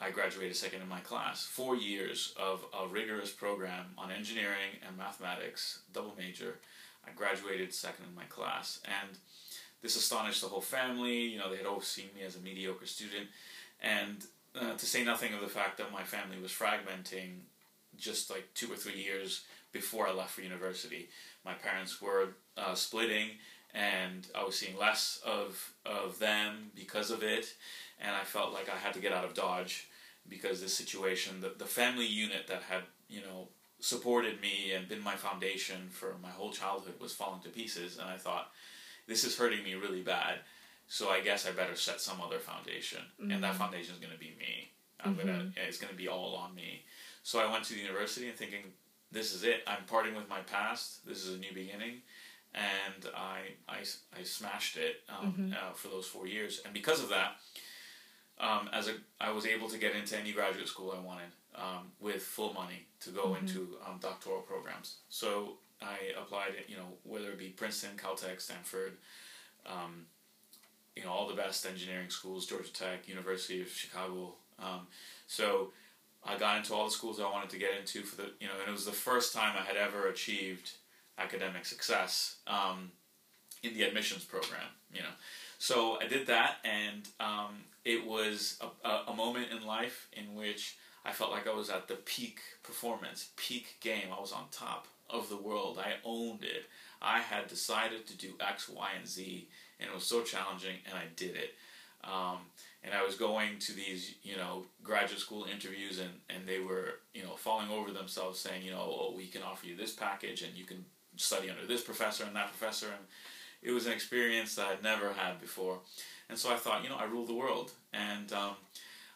[0.00, 1.44] I graduated second in my class.
[1.44, 6.58] Four years of a rigorous program on engineering and mathematics, double major.
[7.06, 8.80] I graduated second in my class.
[8.84, 9.16] And
[9.82, 11.20] this astonished the whole family.
[11.20, 13.28] You know, they had always seen me as a mediocre student.
[13.80, 14.24] And
[14.60, 17.40] uh, to say nothing of the fact that my family was fragmenting
[17.96, 21.08] just like two or three years before I left for university.
[21.44, 23.30] My parents were uh, splitting,
[23.76, 27.54] and I was seeing less of of them because of it,
[28.00, 29.88] and I felt like I had to get out of Dodge
[30.28, 33.48] because this situation, the the family unit that had you know
[33.78, 38.08] supported me and been my foundation for my whole childhood was falling to pieces, and
[38.08, 38.50] I thought
[39.06, 40.38] this is hurting me really bad.
[40.88, 43.30] So I guess I better set some other foundation, mm-hmm.
[43.30, 43.58] and that mm-hmm.
[43.58, 44.70] foundation is going to be me.
[45.00, 45.26] I'm mm-hmm.
[45.26, 45.52] gonna.
[45.68, 46.84] It's going to be all on me.
[47.22, 48.62] So I went to the university and thinking,
[49.10, 49.62] this is it.
[49.66, 51.04] I'm parting with my past.
[51.06, 52.02] This is a new beginning,
[52.56, 53.78] and I I,
[54.18, 55.52] I smashed it um, mm-hmm.
[55.52, 56.62] uh, for those four years.
[56.64, 57.36] And because of that,
[58.40, 61.92] um, as a I was able to get into any graduate school I wanted um,
[62.00, 63.46] with full money to go Mm-hmm.
[63.46, 64.96] into um, doctoral programs.
[65.08, 68.96] So I applied, you know, whether it be Princeton, Caltech, Stanford,
[69.66, 70.06] um,
[70.94, 74.34] you know, all the best engineering schools, Georgia Tech, University of Chicago.
[74.58, 74.86] Um,
[75.26, 75.72] so
[76.24, 78.54] I got into all the schools I wanted to get into for the, you know,
[78.60, 80.72] and it was the first time I had ever achieved
[81.18, 82.90] academic success um,
[83.62, 85.14] in the admissions program, you know.
[85.58, 90.34] So I did that, and um, it was a, a, a moment in life in
[90.34, 94.08] which I felt like I was at the peak performance, peak game.
[94.16, 95.78] I was on top of the world.
[95.78, 96.64] I owned it.
[97.00, 99.48] I had decided to do X, Y, and Z,
[99.80, 101.54] and it was so challenging, and I did it.
[102.04, 102.38] Um,
[102.82, 107.00] and I was going to these, you know, graduate school interviews, and, and they were,
[107.14, 110.42] you know, falling over themselves, saying, you know, oh, we can offer you this package,
[110.42, 110.84] and you can
[111.16, 113.04] study under this professor and that professor, and
[113.62, 115.80] it was an experience that I'd never had before.
[116.28, 118.54] And so I thought, you know, I rule the world, and um,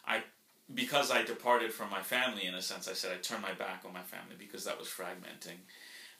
[0.05, 0.23] I
[0.73, 3.83] because I departed from my family in a sense, I said I turned my back
[3.85, 5.57] on my family because that was fragmenting.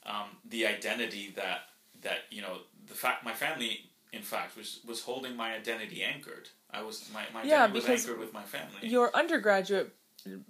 [0.05, 1.69] Um, the identity that
[2.01, 6.49] that you know the fact my family in fact was was holding my identity anchored.
[6.71, 8.87] I was my my Yeah, identity was anchored with my family.
[8.87, 9.93] Your undergraduate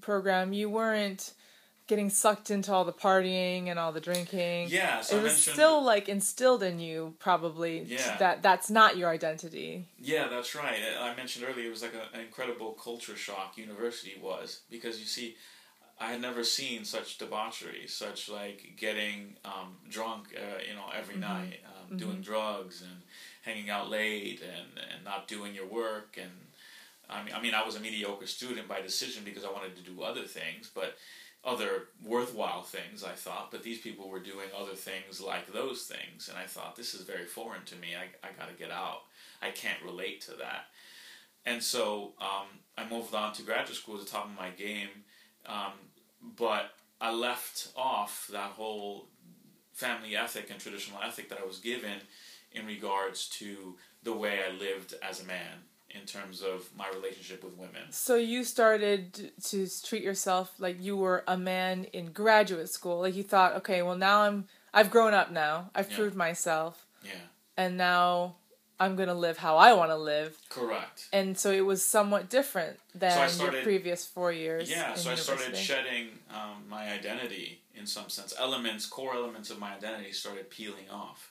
[0.01, 1.33] program, you weren't
[1.87, 4.67] getting sucked into all the partying and all the drinking.
[4.69, 8.17] yeah, so it I was still like instilled in you probably Yeah.
[8.17, 9.85] that that's not your identity.
[9.99, 10.79] Yeah, that's right.
[10.99, 13.57] I mentioned earlier it was like a, an incredible culture shock.
[13.57, 15.35] University was because you see,
[15.99, 21.17] I had never seen such debauchery, such like getting um, drunk, uh, you know, every
[21.17, 21.59] night,
[21.91, 23.01] um, doing drugs and
[23.43, 26.31] hanging out late and, and not doing your work and.
[27.13, 29.81] I mean, I mean, I was a mediocre student by decision because I wanted to
[29.81, 30.95] do other things, but
[31.43, 33.51] other worthwhile things, I thought.
[33.51, 37.01] But these people were doing other things like those things, and I thought this is
[37.01, 37.89] very foreign to me.
[37.95, 39.03] I, I got to get out.
[39.41, 40.65] I can't relate to that.
[41.45, 44.89] And so um, I moved on to graduate school at the top of my game,
[45.47, 45.73] um,
[46.37, 49.07] but I left off that whole
[49.73, 52.01] family ethic and traditional ethic that I was given
[52.51, 55.63] in regards to the way I lived as a man
[55.93, 57.91] in terms of my relationship with women.
[57.91, 63.01] So you started to treat yourself like you were a man in graduate school.
[63.01, 65.69] Like you thought, okay, well now I'm I've grown up now.
[65.75, 65.95] I've Yeah.
[65.97, 67.11] proved myself Yeah,
[67.57, 68.37] and now
[68.79, 70.37] I'm going to live how I want to live.
[70.49, 71.07] correct.
[71.13, 75.11] And so it was somewhat different than So I your previous 4 years Yeah, so
[75.11, 78.33] I started shedding um, my identity in some sense.
[78.39, 81.30] Elements, core elements of my identity started peeling off.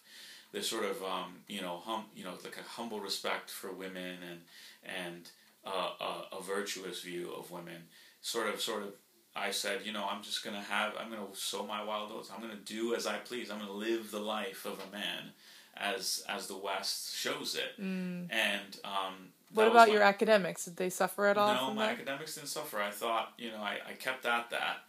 [0.53, 4.19] This sort of um, you know hum, you know like a humble respect for women
[4.31, 4.41] and
[4.85, 5.31] and
[5.65, 7.83] uh, a, a virtuous view of women.
[8.21, 8.93] Sort of sort of.
[9.37, 12.31] I said, you know, I'm just gonna have, I'm gonna sow my wild oats.
[12.35, 13.49] I'm gonna do as I please.
[13.49, 15.31] I'm gonna live the life of a man,
[15.77, 17.79] as as the West shows it.
[17.79, 19.15] And um,
[19.53, 19.57] Mm.
[19.57, 20.65] What about my- your academics?
[20.65, 21.93] Did they suffer at all no, my that?
[21.95, 22.81] academics didn't suffer.
[22.81, 24.85] I thought, you know, I, I kept at that.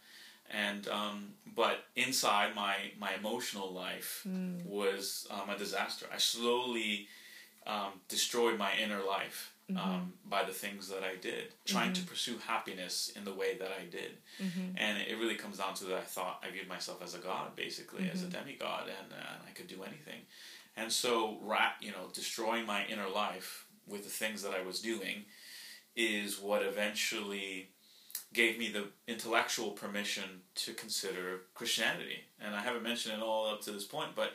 [0.52, 4.64] And, um, but inside my, my emotional life Mm.
[4.66, 6.06] was um, a disaster.
[6.12, 7.08] I slowly
[7.66, 10.28] um, destroyed my inner life um, Mm-hmm.
[10.28, 13.84] by the things that I did, trying to pursue happiness in the way that I
[13.84, 14.12] did.
[14.42, 14.76] Mm-hmm.
[14.76, 17.56] And it really comes down to that I thought I viewed myself as a god,
[17.56, 18.38] basically, as a Mm-hmm.
[18.38, 20.20] demigod, and, uh, I could do anything.
[20.76, 24.80] And so, rat, you know, destroying my inner life with the things that I was
[24.80, 25.24] doing
[25.96, 27.68] is what eventually
[28.32, 30.24] gave me the intellectual permission
[30.54, 32.20] to consider Christianity.
[32.40, 34.32] And I haven't mentioned it all up to this point, but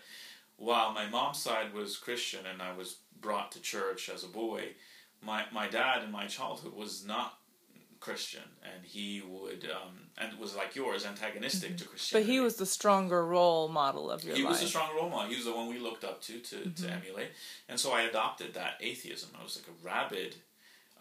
[0.58, 4.70] while my mom's side was Christian and I was brought to church as a boy,
[5.22, 7.40] my, my dad in my childhood was not
[8.00, 12.28] Christian, and he would um, and was like yours, antagonistic to Christianity.
[12.28, 14.52] But he was the stronger role model of your he life.
[14.52, 15.30] was the strong role model.
[15.30, 17.30] He was the one we looked up to to, to emulate,
[17.68, 19.30] and so I adopted that atheism.
[19.40, 20.36] I was like a rabid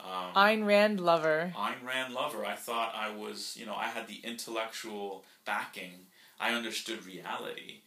[0.00, 1.52] um, Ayn Rand lover.
[1.56, 2.44] Ayn Rand lover.
[2.44, 6.06] I thought I was, you know, I had the intellectual backing.
[6.38, 7.80] I understood reality.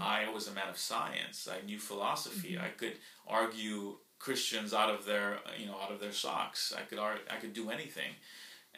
[0.00, 1.48] I was a man of science.
[1.50, 2.56] I knew philosophy.
[2.56, 2.92] I could
[3.26, 6.72] argue Christians out of their, you know, out of their socks.
[6.76, 8.12] I could ar- I could do anything.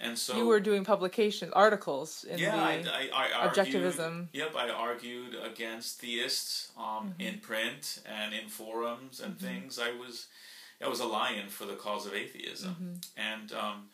[0.01, 4.29] And so you were doing publications, articles in yeah, I, the I, I argued, objectivism.
[4.33, 9.79] Yep, I argued against theists um, in print and in forums and things.
[9.79, 10.29] I was,
[10.85, 13.89] I was a lion for the cause of atheism, and um,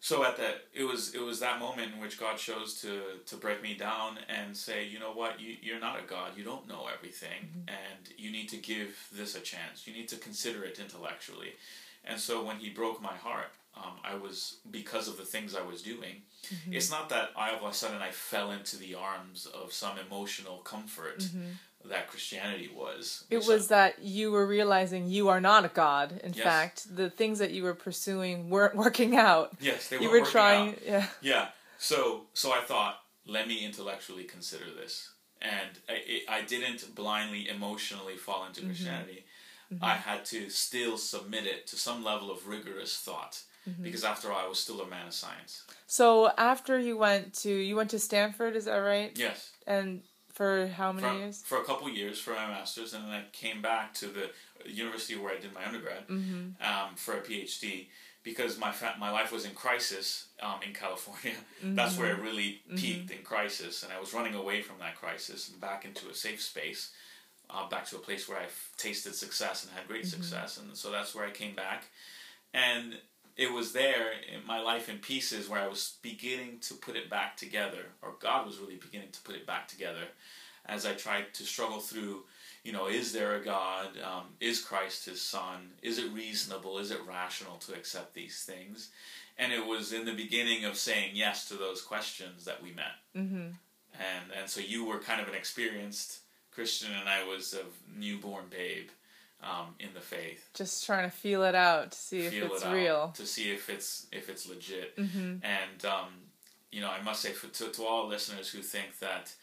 [0.00, 3.36] so at that, it was it was that moment in which God chose to to
[3.36, 6.32] break me down and say, you know what, you you're not a God.
[6.36, 9.86] You don't know everything, and you need to give this a chance.
[9.86, 11.52] You need to consider it intellectually.
[12.04, 15.62] And so when He broke my heart, um, I was because of the things I
[15.62, 16.22] was doing.
[16.70, 19.98] It's not that I all of a sudden I fell into the arms of some
[19.98, 21.28] emotional comfort
[21.88, 23.24] that Christianity was.
[23.30, 26.20] It was that you were realizing you are not a god.
[26.24, 26.42] In Yes.
[26.44, 29.52] fact, the things that you were pursuing weren't working out.
[29.60, 30.02] yes, they were.
[30.04, 30.78] you were trying, out.
[30.84, 31.06] yeah.
[31.20, 31.48] Yeah.
[31.78, 35.10] So so I thought, let me intellectually consider this,
[35.42, 38.70] and I, it, I didn't blindly emotionally fall into Mm-hmm.
[38.70, 39.24] Christianity.
[39.82, 43.82] I had to still submit it to some level of rigorous thought, Mm-hmm.
[43.82, 45.64] because after all, I was still a man of science.
[45.88, 49.10] So after you went to you went to Stanford, is that right?
[49.18, 49.50] Yes.
[49.66, 50.02] And
[50.36, 51.42] for how many For, years?
[51.44, 54.30] for a couple years for my master's, and then I came back to the
[54.68, 56.62] university where I did my undergrad Mm-hmm.
[56.70, 57.86] um, for a PhD
[58.22, 61.38] because my fa- my life was in crisis um, in California.
[61.78, 65.48] That's where it really peaked in crisis, and I was running away from that crisis
[65.48, 66.90] and back into a safe space,
[67.48, 70.90] uh, back to a place where I tasted success and had great success, and so
[70.90, 71.84] that's where I came back,
[72.52, 72.98] and
[73.36, 77.10] it was there in my life in pieces where I was beginning to put it
[77.10, 80.08] back together, or God was really beginning to put it back together,
[80.64, 82.24] as I tried to struggle through
[82.66, 83.90] you know, is there a God?
[84.04, 85.70] Um, is Christ his son?
[85.82, 86.78] Is it reasonable?
[86.78, 88.90] Is it rational to accept these things?
[89.38, 92.96] And it was in the beginning of saying yes to those questions that we met.
[93.16, 93.36] Mm-hmm.
[93.36, 96.18] And and so you were kind of an experienced
[96.50, 97.62] Christian, and I was a
[97.96, 98.88] newborn babe
[99.42, 100.48] um, in the faith.
[100.54, 103.12] Just trying to feel it out to see if it's it real.
[103.16, 104.96] to see if it's if it's legit.
[104.96, 105.44] Mm-hmm.
[105.44, 106.08] And um,
[106.70, 109.34] you know, I must say for, to to all listeners who think that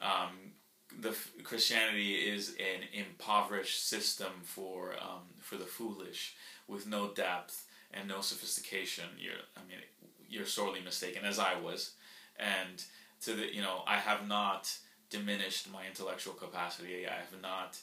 [0.00, 0.52] um,
[0.98, 6.34] the Christianity is an impoverished system for um, for the foolish
[6.68, 9.04] with no depth and no sophistication.
[9.18, 9.78] You're I mean
[10.28, 11.92] you're sorely mistaken, as I was.
[12.38, 12.82] And
[13.22, 14.76] to the you know I have not
[15.10, 17.06] diminished my intellectual capacity.
[17.06, 17.78] I have not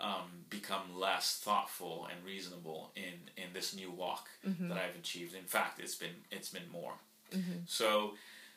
[0.00, 4.68] um, become less thoughtful and reasonable in in this new walk Mm-hmm.
[4.68, 5.34] that I've achieved.
[5.34, 6.94] In fact, it's been it's been more.
[7.32, 7.60] Mm-hmm.
[7.66, 8.14] So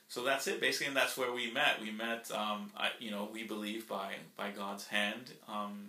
[0.08, 1.82] so that's it basically, and that's where we met.
[1.82, 5.88] We met, um, I, you know, we believe by by God's hand, um,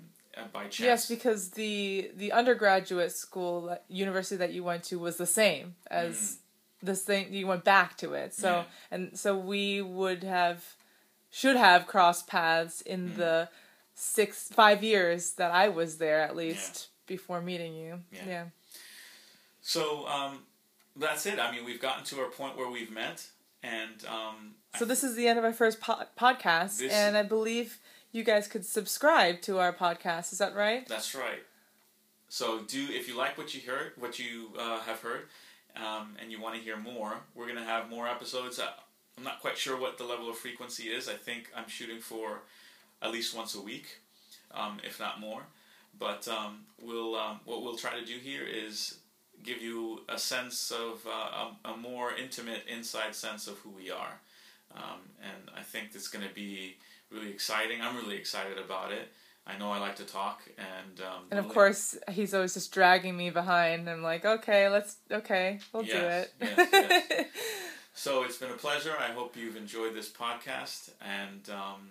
[0.52, 0.80] by chance.
[0.80, 6.38] Yes, because the the undergraduate school university that you went to was the same as
[6.82, 7.32] this thing.
[7.32, 8.56] You went back to it, so Mm.
[8.56, 8.64] Yeah.
[8.92, 10.64] and so we would have
[11.30, 13.16] should have crossed paths in Mm.
[13.16, 13.48] the
[13.94, 18.00] six five years that I was there at least before meeting you.
[18.12, 18.20] Yeah.
[18.26, 18.44] yeah.
[19.60, 20.40] so um,
[20.96, 21.38] that's it.
[21.38, 23.26] I mean, we've gotten to our point where we've met,
[23.62, 27.16] and um, So I- this is the end of our first po- podcast, This- and
[27.16, 27.78] I believe
[28.12, 30.32] you guys could subscribe to our podcast.
[30.32, 30.86] Is that right?
[30.86, 31.42] That's right.
[32.28, 35.28] So do if you like what you heard, what you uh, have heard,
[35.76, 38.58] um, and you want to hear more, we're gonna have more episodes.
[38.58, 38.68] Uh,
[39.18, 41.08] I'm not quite sure what the level of frequency is.
[41.08, 42.40] I think I'm shooting for
[43.02, 43.86] at least once a week,
[44.54, 45.42] um, if not more.
[45.98, 48.98] But um, we'll um, what we'll try to do here is
[49.44, 53.90] give you a sense of uh, a, a more intimate, inside sense of who we
[53.90, 54.20] are,
[54.74, 56.76] um, and I think it's going to be
[57.10, 57.80] really exciting.
[57.82, 59.08] I'm really excited about it.
[59.46, 62.72] I know I like to talk, and um, And of really- course, he's always just
[62.72, 63.90] dragging me behind.
[63.90, 66.56] I'm like, okay, let's, okay, we'll Yes, do it.
[66.56, 66.68] yes,
[67.10, 67.26] yes.
[67.94, 68.94] So it's been a pleasure.
[68.98, 71.90] I hope you've enjoyed this podcast, and um,